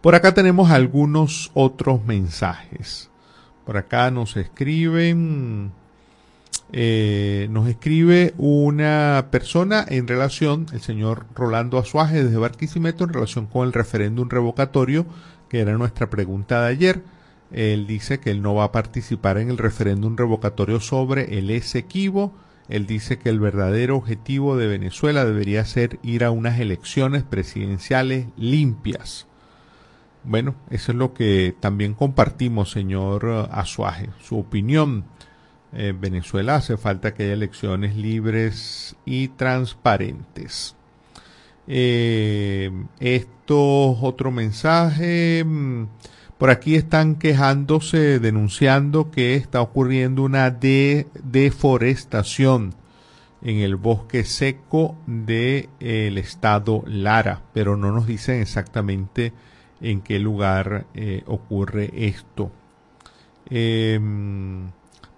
[0.00, 3.08] Por acá tenemos algunos otros mensajes.
[3.64, 5.70] Por acá nos escriben,
[6.72, 13.46] eh, nos escribe una persona en relación, el señor Rolando Azuaje desde Barquisimeto, en relación
[13.46, 15.06] con el referéndum revocatorio,
[15.48, 17.02] que era nuestra pregunta de ayer.
[17.52, 22.34] Él dice que él no va a participar en el referéndum revocatorio sobre el Esequibo.
[22.68, 28.26] Él dice que el verdadero objetivo de Venezuela debería ser ir a unas elecciones presidenciales
[28.36, 29.26] limpias.
[30.24, 34.08] Bueno, eso es lo que también compartimos, señor Azuaje.
[34.22, 35.04] Su opinión.
[35.74, 40.76] Eh, Venezuela hace falta que haya elecciones libres y transparentes.
[41.66, 45.44] Eh, esto otro mensaje.
[46.42, 52.74] Por aquí están quejándose, denunciando que está ocurriendo una de deforestación
[53.42, 59.32] en el bosque seco del de, estado Lara, pero no nos dicen exactamente
[59.80, 62.50] en qué lugar eh, ocurre esto.
[63.48, 64.00] Eh,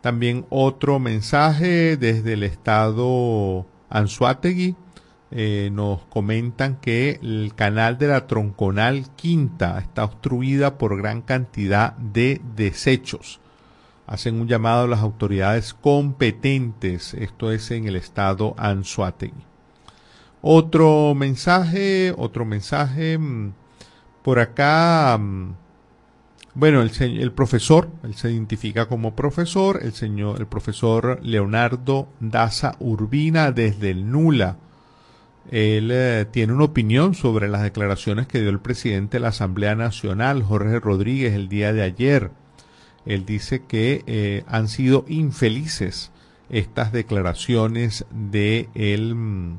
[0.02, 4.76] también otro mensaje desde el estado Anzuategui.
[5.36, 11.96] Eh, nos comentan que el canal de la tronconal quinta está obstruida por gran cantidad
[11.96, 13.40] de desechos.
[14.06, 19.42] hacen un llamado a las autoridades competentes, esto es en el estado Anzuategui.
[20.42, 23.54] Otro mensaje, otro mensaje, mm,
[24.22, 25.54] por acá, mm,
[26.54, 32.76] bueno, el, el profesor, él se identifica como profesor, el señor, el profesor Leonardo Daza
[32.78, 34.58] Urbina desde el Nula.
[35.50, 39.74] Él eh, tiene una opinión sobre las declaraciones que dio el presidente de la Asamblea
[39.74, 42.30] Nacional, Jorge Rodríguez, el día de ayer.
[43.04, 46.10] Él dice que eh, han sido infelices
[46.48, 48.68] estas declaraciones de
[49.14, 49.54] mm,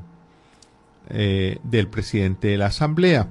[1.10, 3.28] eh, del presidente de la Asamblea.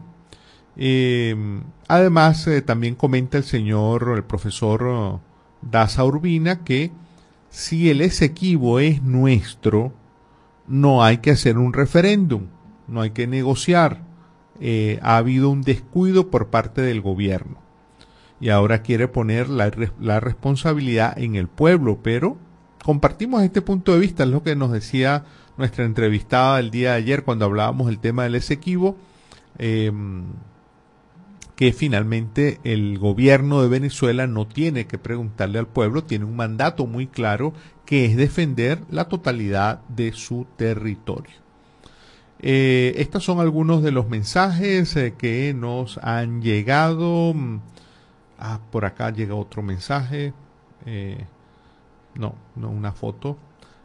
[1.88, 5.20] Además, también comenta el señor, el profesor
[5.62, 6.92] Daza Urbina, que
[7.50, 9.94] si el Esequibo es nuestro,
[10.68, 12.48] no hay que hacer un referéndum,
[12.88, 14.04] no hay que negociar.
[14.60, 17.58] Eh, ha habido un descuido por parte del gobierno
[18.40, 22.38] y ahora quiere poner la, re- la responsabilidad en el pueblo, pero
[22.84, 25.26] compartimos este punto de vista, es lo que nos decía
[25.58, 28.96] nuestra entrevistada el día de ayer cuando hablábamos del tema del Esequibo,
[29.58, 29.92] eh,
[31.56, 36.86] que finalmente el gobierno de Venezuela no tiene que preguntarle al pueblo, tiene un mandato
[36.86, 37.54] muy claro
[37.86, 41.36] que es defender la totalidad de su territorio.
[42.40, 47.34] Eh, estos son algunos de los mensajes eh, que nos han llegado.
[47.34, 47.60] Mm,
[48.38, 50.34] Ah, por acá llega otro mensaje.
[50.86, 51.26] Eh,
[52.16, 53.38] no, no una foto.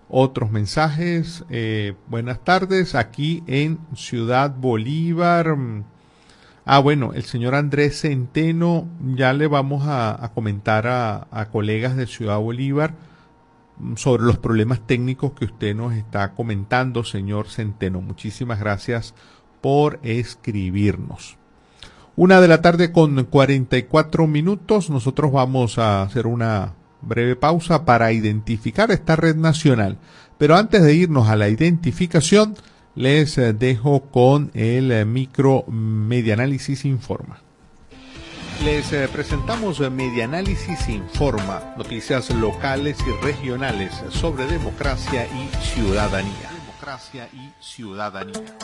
[0.09, 1.45] Otros mensajes.
[1.51, 2.95] eh, buenas tardes.
[2.95, 5.57] Aquí en Ciudad Bolívar.
[6.65, 11.97] Ah, bueno, el señor Andrés Centeno, ya le vamos a, a comentar a, a colegas
[11.97, 12.95] de Ciudad Bolívar
[13.79, 18.01] mm, sobre los problemas técnicos que usted nos está comentando, señor Centeno.
[18.01, 19.15] Muchísimas gracias
[19.61, 21.39] por escribirnos.
[22.17, 24.91] Una de la tarde con 44 minutos.
[24.91, 29.97] Nosotros vamos a hacer una breve pausa para identificar esta red nacional.
[30.37, 32.57] Pero antes de irnos a la identificación,
[32.95, 37.41] les dejo con el micro Medianálisis Informa.
[38.65, 46.51] Les presentamos Medianálisis Informa, noticias locales y regionales sobre democracia y ciudadanía.
[46.67, 48.57] Democracia y ciudadanía.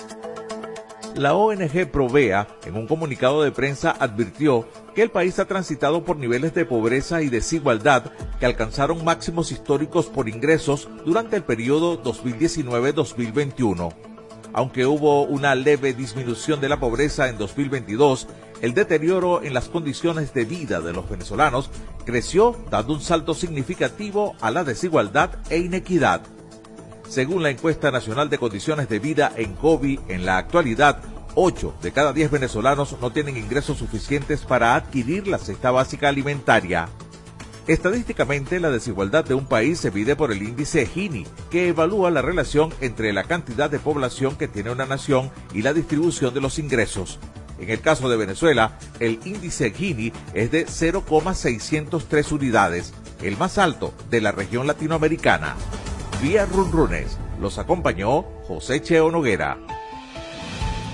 [1.14, 6.18] La ONG Provea, en un comunicado de prensa, advirtió que el país ha transitado por
[6.18, 14.15] niveles de pobreza y desigualdad que alcanzaron máximos históricos por ingresos durante el periodo 2019-2021.
[14.56, 18.26] Aunque hubo una leve disminución de la pobreza en 2022,
[18.62, 21.68] el deterioro en las condiciones de vida de los venezolanos
[22.06, 26.22] creció dando un salto significativo a la desigualdad e inequidad.
[27.06, 31.02] Según la encuesta nacional de condiciones de vida en COVID, en la actualidad,
[31.34, 36.88] 8 de cada 10 venezolanos no tienen ingresos suficientes para adquirir la cesta básica alimentaria.
[37.66, 42.22] Estadísticamente, la desigualdad de un país se mide por el índice Gini, que evalúa la
[42.22, 46.60] relación entre la cantidad de población que tiene una nación y la distribución de los
[46.60, 47.18] ingresos.
[47.58, 53.92] En el caso de Venezuela, el índice Gini es de 0,603 unidades, el más alto
[54.10, 55.56] de la región latinoamericana.
[56.22, 59.58] Vía Runrunes los acompañó José Cheo Noguera.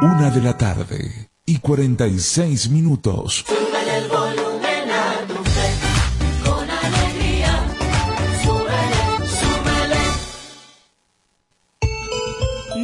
[0.00, 3.44] Una de la tarde y 46 minutos.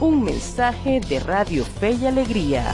[0.00, 2.72] Un mensaje de Radio Fe y Alegría.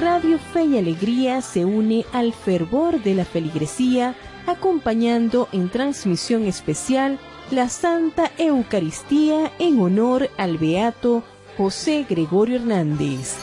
[0.00, 4.16] Radio Fe y Alegría se une al fervor de la feligresía
[4.48, 7.20] acompañando en transmisión especial
[7.52, 11.22] la Santa Eucaristía en honor al Beato
[11.56, 13.36] José Gregorio Hernández.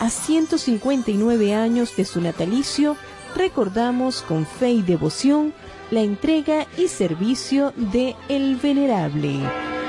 [0.00, 2.96] A 159 años de su natalicio,
[3.34, 5.52] recordamos con fe y devoción
[5.90, 9.40] la entrega y servicio de El Venerable.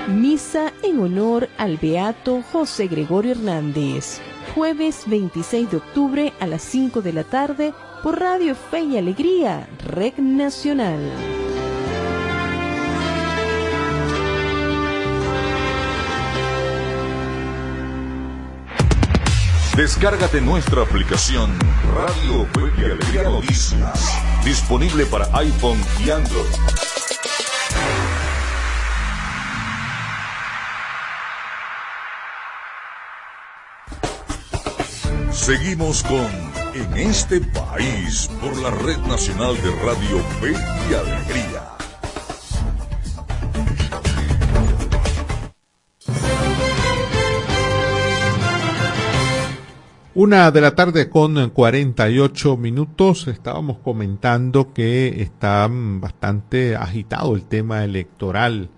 [0.07, 4.19] Misa en honor al Beato José Gregorio Hernández.
[4.55, 9.67] Jueves 26 de octubre a las 5 de la tarde por Radio Fe y Alegría,
[9.85, 10.99] Red Nacional.
[19.79, 21.57] Descárgate nuestra aplicación
[21.95, 26.43] Radio Fe y Alegría Noticias, disponible para iPhone y Android.
[35.31, 36.27] Seguimos con
[36.73, 40.51] En este país por la Red Nacional de Radio Fe
[40.89, 41.68] y Alegría.
[50.21, 53.29] Una de la tarde con 48 minutos.
[53.29, 58.69] Estábamos comentando que está bastante agitado el tema electoral.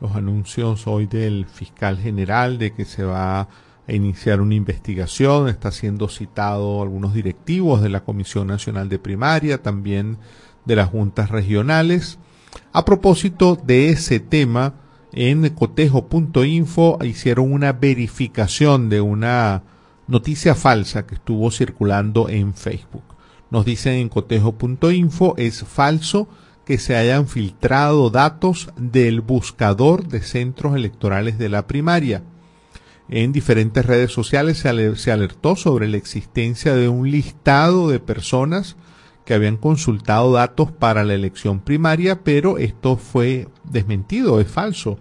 [0.00, 3.48] Los anuncios hoy del fiscal general de que se va a
[3.86, 5.48] iniciar una investigación.
[5.48, 10.18] Está siendo citado algunos directivos de la Comisión Nacional de Primaria, también
[10.64, 12.18] de las juntas regionales.
[12.72, 14.74] A propósito de ese tema,
[15.12, 19.62] en cotejo.info hicieron una verificación de una
[20.08, 23.04] noticia falsa que estuvo circulando en Facebook.
[23.50, 26.28] Nos dicen en cotejo.info es falso
[26.64, 32.22] que se hayan filtrado datos del buscador de centros electorales de la primaria.
[33.08, 38.76] En diferentes redes sociales se, alertó sobre la existencia de un listado de personas
[39.24, 44.98] que habían consultado datos para la elección primaria, pero esto fue desmentido, es falso.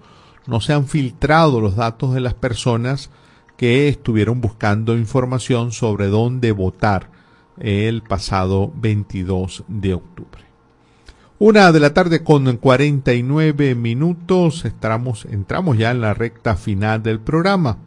[0.47, 3.09] No se han filtrado los datos de las personas
[3.57, 7.09] que estuvieron buscando información sobre dónde votar
[7.59, 10.43] el pasado 22 de octubre.
[11.39, 17.19] Una de la tarde con 49 minutos, entramos, entramos ya en la recta final del
[17.19, 17.77] programa.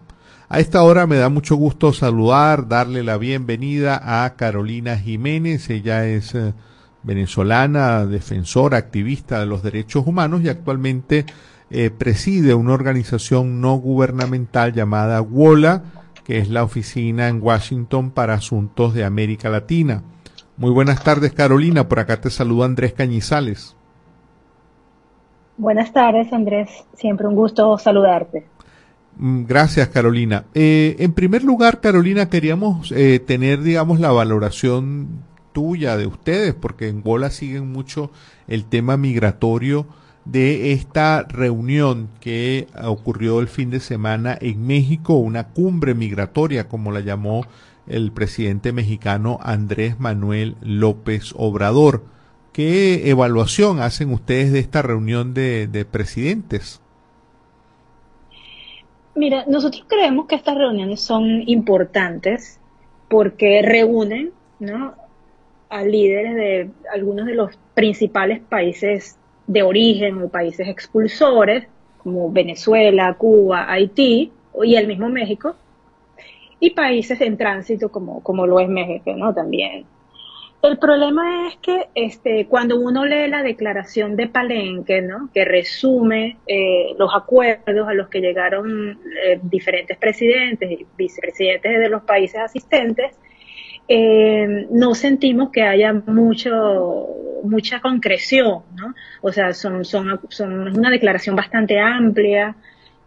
[0.48, 5.70] A esta hora me da mucho gusto saludar, darle la bienvenida a Carolina Jiménez.
[5.70, 6.54] Ella es eh,
[7.02, 11.26] venezolana, defensora, activista de los derechos humanos y actualmente
[11.70, 15.84] eh, preside una organización no gubernamental llamada WOLA,
[16.24, 20.02] que es la oficina en Washington para asuntos de América Latina.
[20.56, 21.88] Muy buenas tardes, Carolina.
[21.88, 23.76] Por acá te saluda Andrés Cañizales.
[25.56, 26.70] Buenas tardes, Andrés.
[26.94, 28.46] Siempre un gusto saludarte.
[29.16, 30.44] Mm, Gracias, Carolina.
[30.54, 36.88] Eh, en primer lugar, Carolina, queríamos eh, tener, digamos, la valoración tuya de ustedes, porque
[36.88, 38.10] en WOLA siguen mucho
[38.48, 39.86] el tema migratorio
[40.24, 46.92] de esta reunión que ocurrió el fin de semana en México, una cumbre migratoria, como
[46.92, 47.44] la llamó
[47.86, 52.04] el presidente mexicano Andrés Manuel López Obrador.
[52.52, 56.80] ¿Qué evaluación hacen ustedes de esta reunión de, de presidentes?
[59.14, 62.60] Mira, nosotros creemos que estas reuniones son importantes
[63.08, 64.94] porque reúnen ¿no?
[65.68, 69.16] a líderes de algunos de los principales países
[69.50, 71.66] de origen o países expulsores,
[71.98, 74.32] como Venezuela, Cuba, Haití
[74.62, 75.56] y el mismo México,
[76.60, 79.34] y países en tránsito como, como lo es México, ¿no?
[79.34, 79.86] También.
[80.62, 85.30] El problema es que este, cuando uno lee la declaración de Palenque, ¿no?
[85.32, 91.88] que resume eh, los acuerdos a los que llegaron eh, diferentes presidentes y vicepresidentes de
[91.88, 93.18] los países asistentes,
[93.92, 97.08] eh, no sentimos que haya mucho,
[97.42, 98.94] mucha concreción, ¿no?
[99.20, 102.54] O sea, son, son, son es una declaración bastante amplia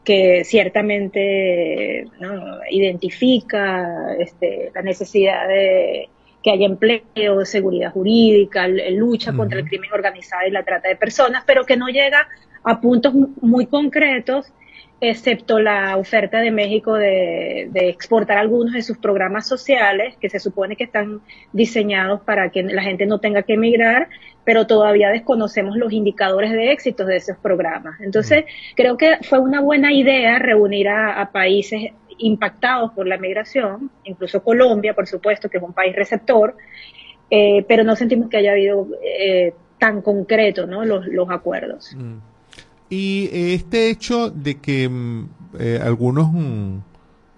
[0.03, 2.57] que ciertamente ¿no?
[2.69, 6.09] identifica este, la necesidad de
[6.43, 11.45] que haya empleo, seguridad jurídica, lucha contra el crimen organizado y la trata de personas,
[11.47, 12.27] pero que no llega
[12.65, 14.51] a puntos muy concretos
[15.09, 20.39] excepto la oferta de México de, de, exportar algunos de sus programas sociales, que se
[20.39, 24.07] supone que están diseñados para que la gente no tenga que emigrar,
[24.43, 27.99] pero todavía desconocemos los indicadores de éxito de esos programas.
[28.01, 28.45] Entonces,
[28.75, 34.43] creo que fue una buena idea reunir a, a países impactados por la migración, incluso
[34.43, 36.55] Colombia, por supuesto, que es un país receptor,
[37.29, 40.85] eh, pero no sentimos que haya habido eh, tan concreto ¿no?
[40.85, 41.95] los, los acuerdos.
[41.95, 42.32] Mm.
[42.95, 44.87] Y este hecho de que
[45.57, 46.77] eh, algunos, mm,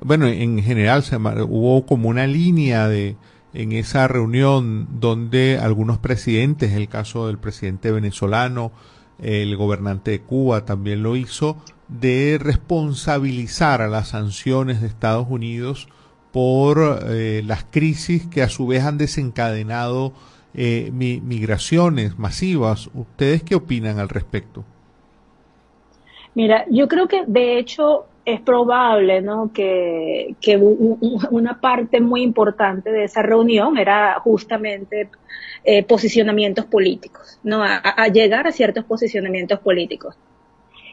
[0.01, 3.16] bueno, en general se hubo como una línea de
[3.53, 8.74] en esa reunión donde algunos presidentes, el caso del presidente venezolano,
[9.18, 11.56] el gobernante de Cuba también lo hizo,
[11.88, 15.88] de responsabilizar a las sanciones de Estados Unidos
[16.34, 20.12] por eh, las crisis que a su vez han desencadenado
[20.53, 22.89] eh, mi, migraciones masivas.
[22.93, 24.66] ¿Ustedes qué opinan al respecto?
[26.36, 29.51] Mira, yo creo que de hecho es probable ¿no?
[29.53, 35.09] que, que una parte muy importante de esa reunión era justamente
[35.63, 37.63] eh, posicionamientos políticos, ¿no?
[37.63, 40.15] a, llegar a ciertos posicionamientos políticos.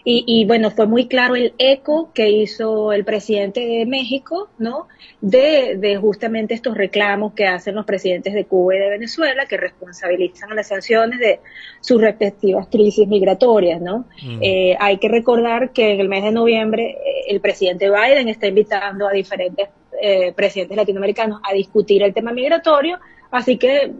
[0.05, 4.89] Y, y, bueno, fue muy claro el eco que hizo el presidente de México, ¿no?
[5.21, 9.57] De, de, justamente estos reclamos que hacen los presidentes de Cuba y de Venezuela, que
[9.57, 11.41] responsabilizan a las sanciones de
[11.81, 14.07] sus respectivas crisis migratorias, ¿no?
[14.23, 14.39] Mm.
[14.43, 18.49] Eh, hay que recordar que en el mes de noviembre eh, el presidente Biden está
[18.49, 19.69] invitando a diferentes
[20.01, 22.99] eh, presidentes latinoamericanos a discutir el tema migratorio,
[23.31, 23.93] así que eh,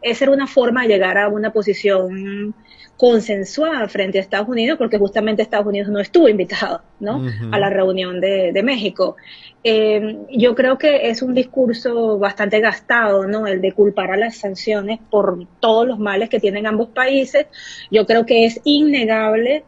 [0.00, 2.54] esa era una forma de llegar a una posición
[3.00, 7.24] consensuada frente a Estados Unidos, porque justamente Estados Unidos no estuvo invitado ¿no?
[7.50, 9.16] a la reunión de, de México.
[9.64, 13.46] Eh, yo creo que es un discurso bastante gastado, ¿no?
[13.46, 17.46] El de culpar a las sanciones por todos los males que tienen ambos países.
[17.90, 19.64] Yo creo que es innegable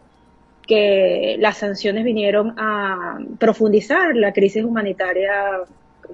[0.67, 5.33] que las sanciones vinieron a profundizar la crisis humanitaria,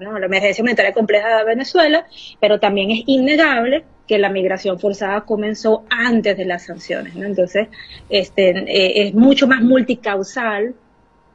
[0.01, 0.21] ¿no?
[0.21, 2.07] la emergencia humanitaria compleja de Venezuela,
[2.39, 7.15] pero también es innegable que la migración forzada comenzó antes de las sanciones.
[7.15, 7.27] ¿no?
[7.27, 7.69] Entonces,
[8.09, 10.75] este, eh, es mucho más multicausal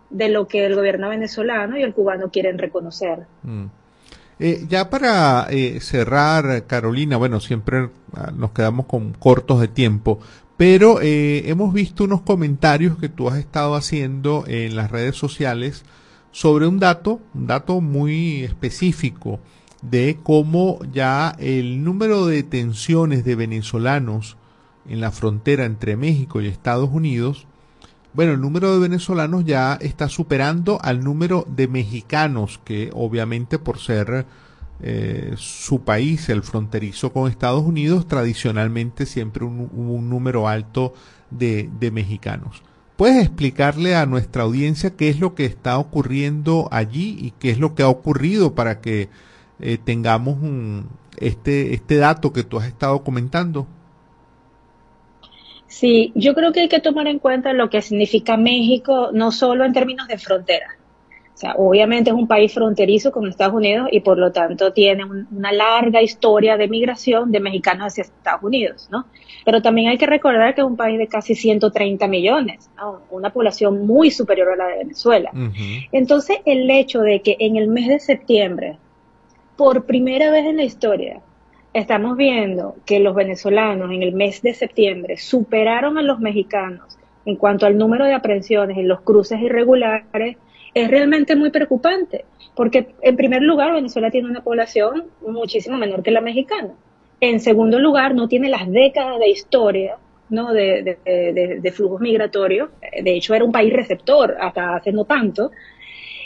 [0.10, 3.26] de lo que el gobierno venezolano y el cubano quieren reconocer.
[3.44, 3.66] Mm.
[4.40, 10.20] Eh, ya para eh, cerrar, Carolina, bueno, siempre ah, nos quedamos con cortos de tiempo,
[10.58, 15.84] pero eh, hemos visto unos comentarios que tú has estado haciendo en las redes sociales
[16.32, 19.40] sobre un dato, un dato muy específico
[19.90, 24.38] de cómo ya el número de detenciones de venezolanos
[24.88, 27.48] en la frontera entre México y Estados Unidos,
[28.14, 33.80] bueno, el número de venezolanos ya está superando al número de mexicanos, que obviamente por
[33.80, 34.26] ser
[34.82, 40.94] eh, su país, el fronterizo con Estados Unidos, tradicionalmente siempre un, un, número alto
[41.32, 42.62] de, de mexicanos.
[42.98, 47.58] ¿Puedes explicarle a nuestra audiencia qué es lo que está ocurriendo allí y qué es
[47.58, 49.10] lo que ha ocurrido para que
[49.60, 53.68] eh, tengamos un, este, este dato que tú has estado comentando?
[55.68, 59.66] Sí, yo creo que hay que tomar en cuenta lo que significa México, no solo
[59.66, 60.68] en términos de frontera.
[61.34, 65.04] O sea, obviamente es un país fronterizo con Estados Unidos y por lo tanto tiene
[65.04, 69.08] un, una larga historia de migración de mexicanos hacia Estados Unidos, ¿no?
[69.44, 73.02] Pero también hay que recordar que es un país de casi 130 millones, ¿no?
[73.10, 75.32] una población muy superior a la de Venezuela.
[75.34, 75.88] Uh -huh.
[75.92, 78.78] Entonces, el hecho de que en el mes de septiembre
[79.56, 81.22] por primera vez en la historia,
[81.74, 87.36] estamos viendo que los venezolanos en el mes de septiembre superaron a los mexicanos en
[87.36, 90.38] cuanto al número de aprehensiones en los cruces irregulares,
[90.74, 92.26] es realmente muy preocupante,
[92.56, 96.74] porque en primer lugar Venezuela tiene una población muchísimo menor que la mexicana.
[97.22, 99.98] En segundo lugar, no tiene las décadas de historia
[100.30, 100.52] ¿no?
[100.52, 102.70] de, de, de, flujos migratorios.
[103.02, 105.52] De hecho, era un país receptor hasta hace no tanto.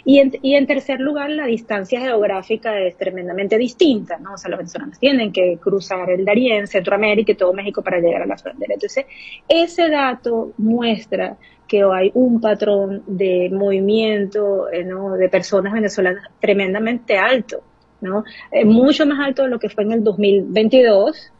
[0.10, 4.36] Y en, y en, tercer lugar, la distancia geográfica es tremendamente distinta, ¿no?
[4.36, 8.22] O sea, los venezolanos tienen que cruzar el Darién, Centroamérica y todo México para llegar
[8.22, 8.76] a la frontera.
[8.76, 9.05] Entonces,
[9.49, 11.36] ese dato muestra
[11.68, 14.88] que hay un patrón de movimiento, eh.
[15.20, 17.62] De personas venezolanas tremendamente alto,
[17.99, 18.24] ¿no?
[18.49, 21.34] Eh, mucho más alto de lo que fue en el 2022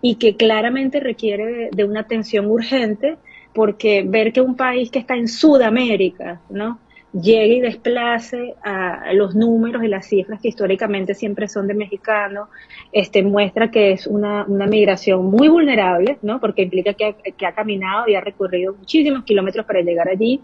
[0.00, 3.18] y que claramente requiere de una atención urgente
[3.52, 6.78] porque ver que un país que está en Sudamérica, ¿no?
[7.12, 12.48] Llegue y desplace a los números y las cifras que históricamente siempre son de mexicanos,
[12.92, 16.38] este, muestra que es una, una migración muy vulnerable, ¿no?
[16.40, 20.42] Porque implica que ha, que ha caminado y ha recorrido muchísimos kilómetros para llegar allí,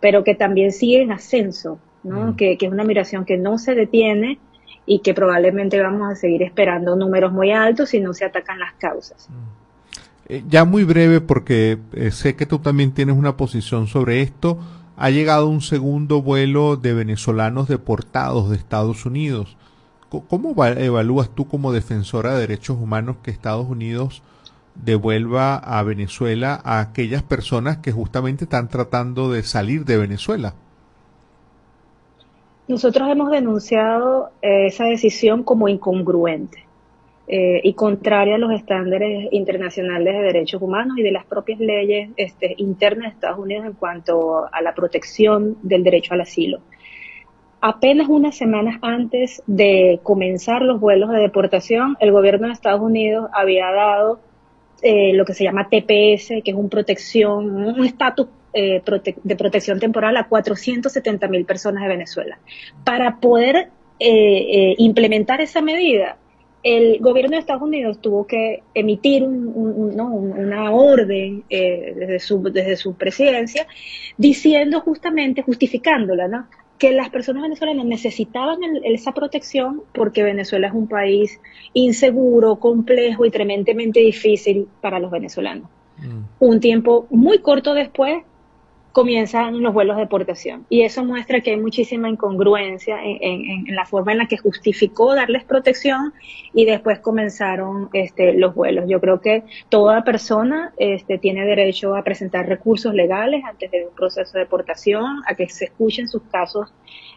[0.00, 2.28] pero que también sigue en ascenso, ¿no?
[2.28, 2.36] Mm.
[2.36, 4.38] Que, que es una migración que no se detiene
[4.84, 8.74] y que probablemente vamos a seguir esperando números muy altos si no se atacan las
[8.74, 9.28] causas.
[10.28, 14.58] Eh, ya muy breve, porque eh, sé que tú también tienes una posición sobre esto
[14.96, 19.56] ha llegado un segundo vuelo de venezolanos deportados de Estados Unidos.
[20.28, 24.22] ¿Cómo evalúas tú como defensora de derechos humanos que Estados Unidos
[24.74, 30.54] devuelva a Venezuela a aquellas personas que justamente están tratando de salir de Venezuela?
[32.68, 36.66] Nosotros hemos denunciado eh, esa decisión como incongruente
[37.28, 42.10] eh, y contraria a los estándares internacionales de derechos humanos y de las propias leyes
[42.16, 46.60] este, internas de Estados Unidos en cuanto a la protección del derecho al asilo.
[47.60, 53.30] apenas unas semanas antes de comenzar los vuelos de deportación, el gobierno de Estados Unidos
[53.32, 54.18] había dado
[54.82, 58.82] eh, lo que se llama TPS, que es un protección, un estatus eh,
[59.22, 62.38] de protección temporal a 470 mil personas de Venezuela.
[62.84, 66.18] Para poder eh, eh, implementar esa medida,
[66.62, 70.12] el gobierno de Estados Unidos tuvo que emitir un- un- ¿no?
[70.12, 73.66] un- una orden eh, desde, su, desde su presidencia
[74.16, 76.46] diciendo justamente, justificándola, ¿no?
[76.78, 81.40] que las personas venezolanas necesitaban el- esa protección porque Venezuela es un país
[81.74, 85.68] inseguro, complejo y tremendamente difícil para los venezolanos.
[86.40, 88.24] Un tiempo muy corto después
[88.92, 94.12] comienzan los vuelos de deportación y eso muestra que hay muchísima incongruencia en, la forma
[94.12, 96.12] en la que justificó darles protección
[96.52, 98.84] y después comenzaron este, los vuelos.
[98.88, 103.94] Yo creo que toda persona este, tiene derecho a presentar recursos legales antes de un
[103.94, 106.72] proceso de deportación, a que se escuchen sus casos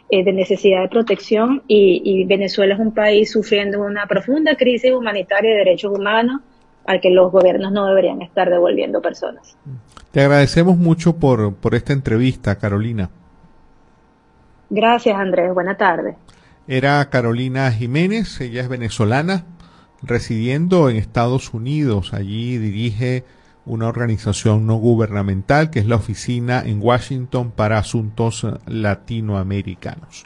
[0.10, 4.94] eh, de necesidad de protección y, y Venezuela es un país sufriendo una profunda crisis
[4.94, 6.42] humanitaria de derechos humanos
[6.86, 9.58] al que los gobiernos no deberían estar devolviendo personas.
[10.12, 13.10] Te agradecemos mucho por, por esta entrevista, Carolina.
[14.70, 15.54] Gracias, Andrés.
[15.54, 16.16] Buena tarde.
[16.68, 19.46] Era Carolina Jiménez, ella es venezolana,
[20.02, 22.14] residiendo en Estados Unidos.
[22.14, 23.24] Allí dirige
[23.66, 30.26] una organización no gubernamental que es la Oficina en Washington para Asuntos Latinoamericanos.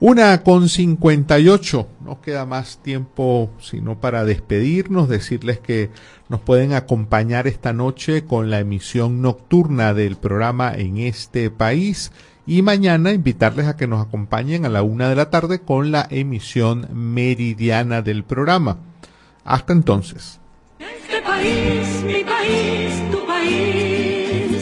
[0.00, 1.88] Una con 58.
[2.04, 5.90] No queda más tiempo sino para despedirnos, decirles que
[6.28, 12.12] nos pueden acompañar esta noche con la emisión nocturna del programa en este país
[12.46, 16.06] y mañana invitarles a que nos acompañen a la una de la tarde con la
[16.10, 18.78] emisión meridiana del programa.
[19.44, 20.38] Hasta entonces.
[20.78, 23.87] Este país, mi país, tu país.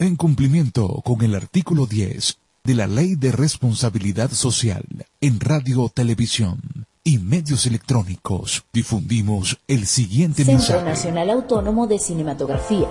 [0.00, 4.82] En cumplimiento con el artículo 10 de la Ley de Responsabilidad Social
[5.20, 10.84] en Radio, Televisión y Medios Electrónicos, difundimos el siguiente Centro mensaje.
[10.86, 12.88] Nacional Autónomo de Cinematografía.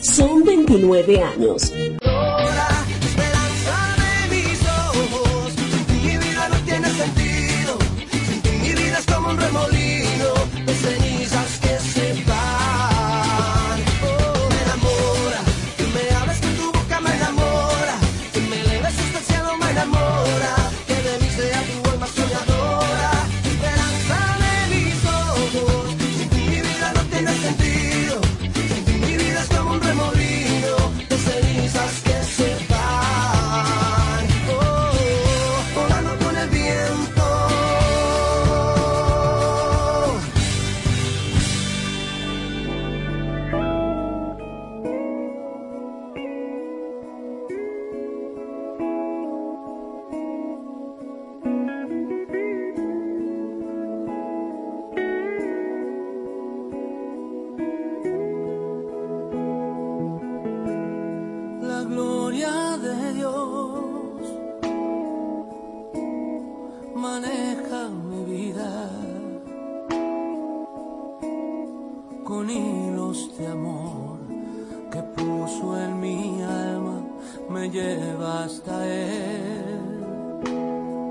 [0.00, 1.72] Son 29 años.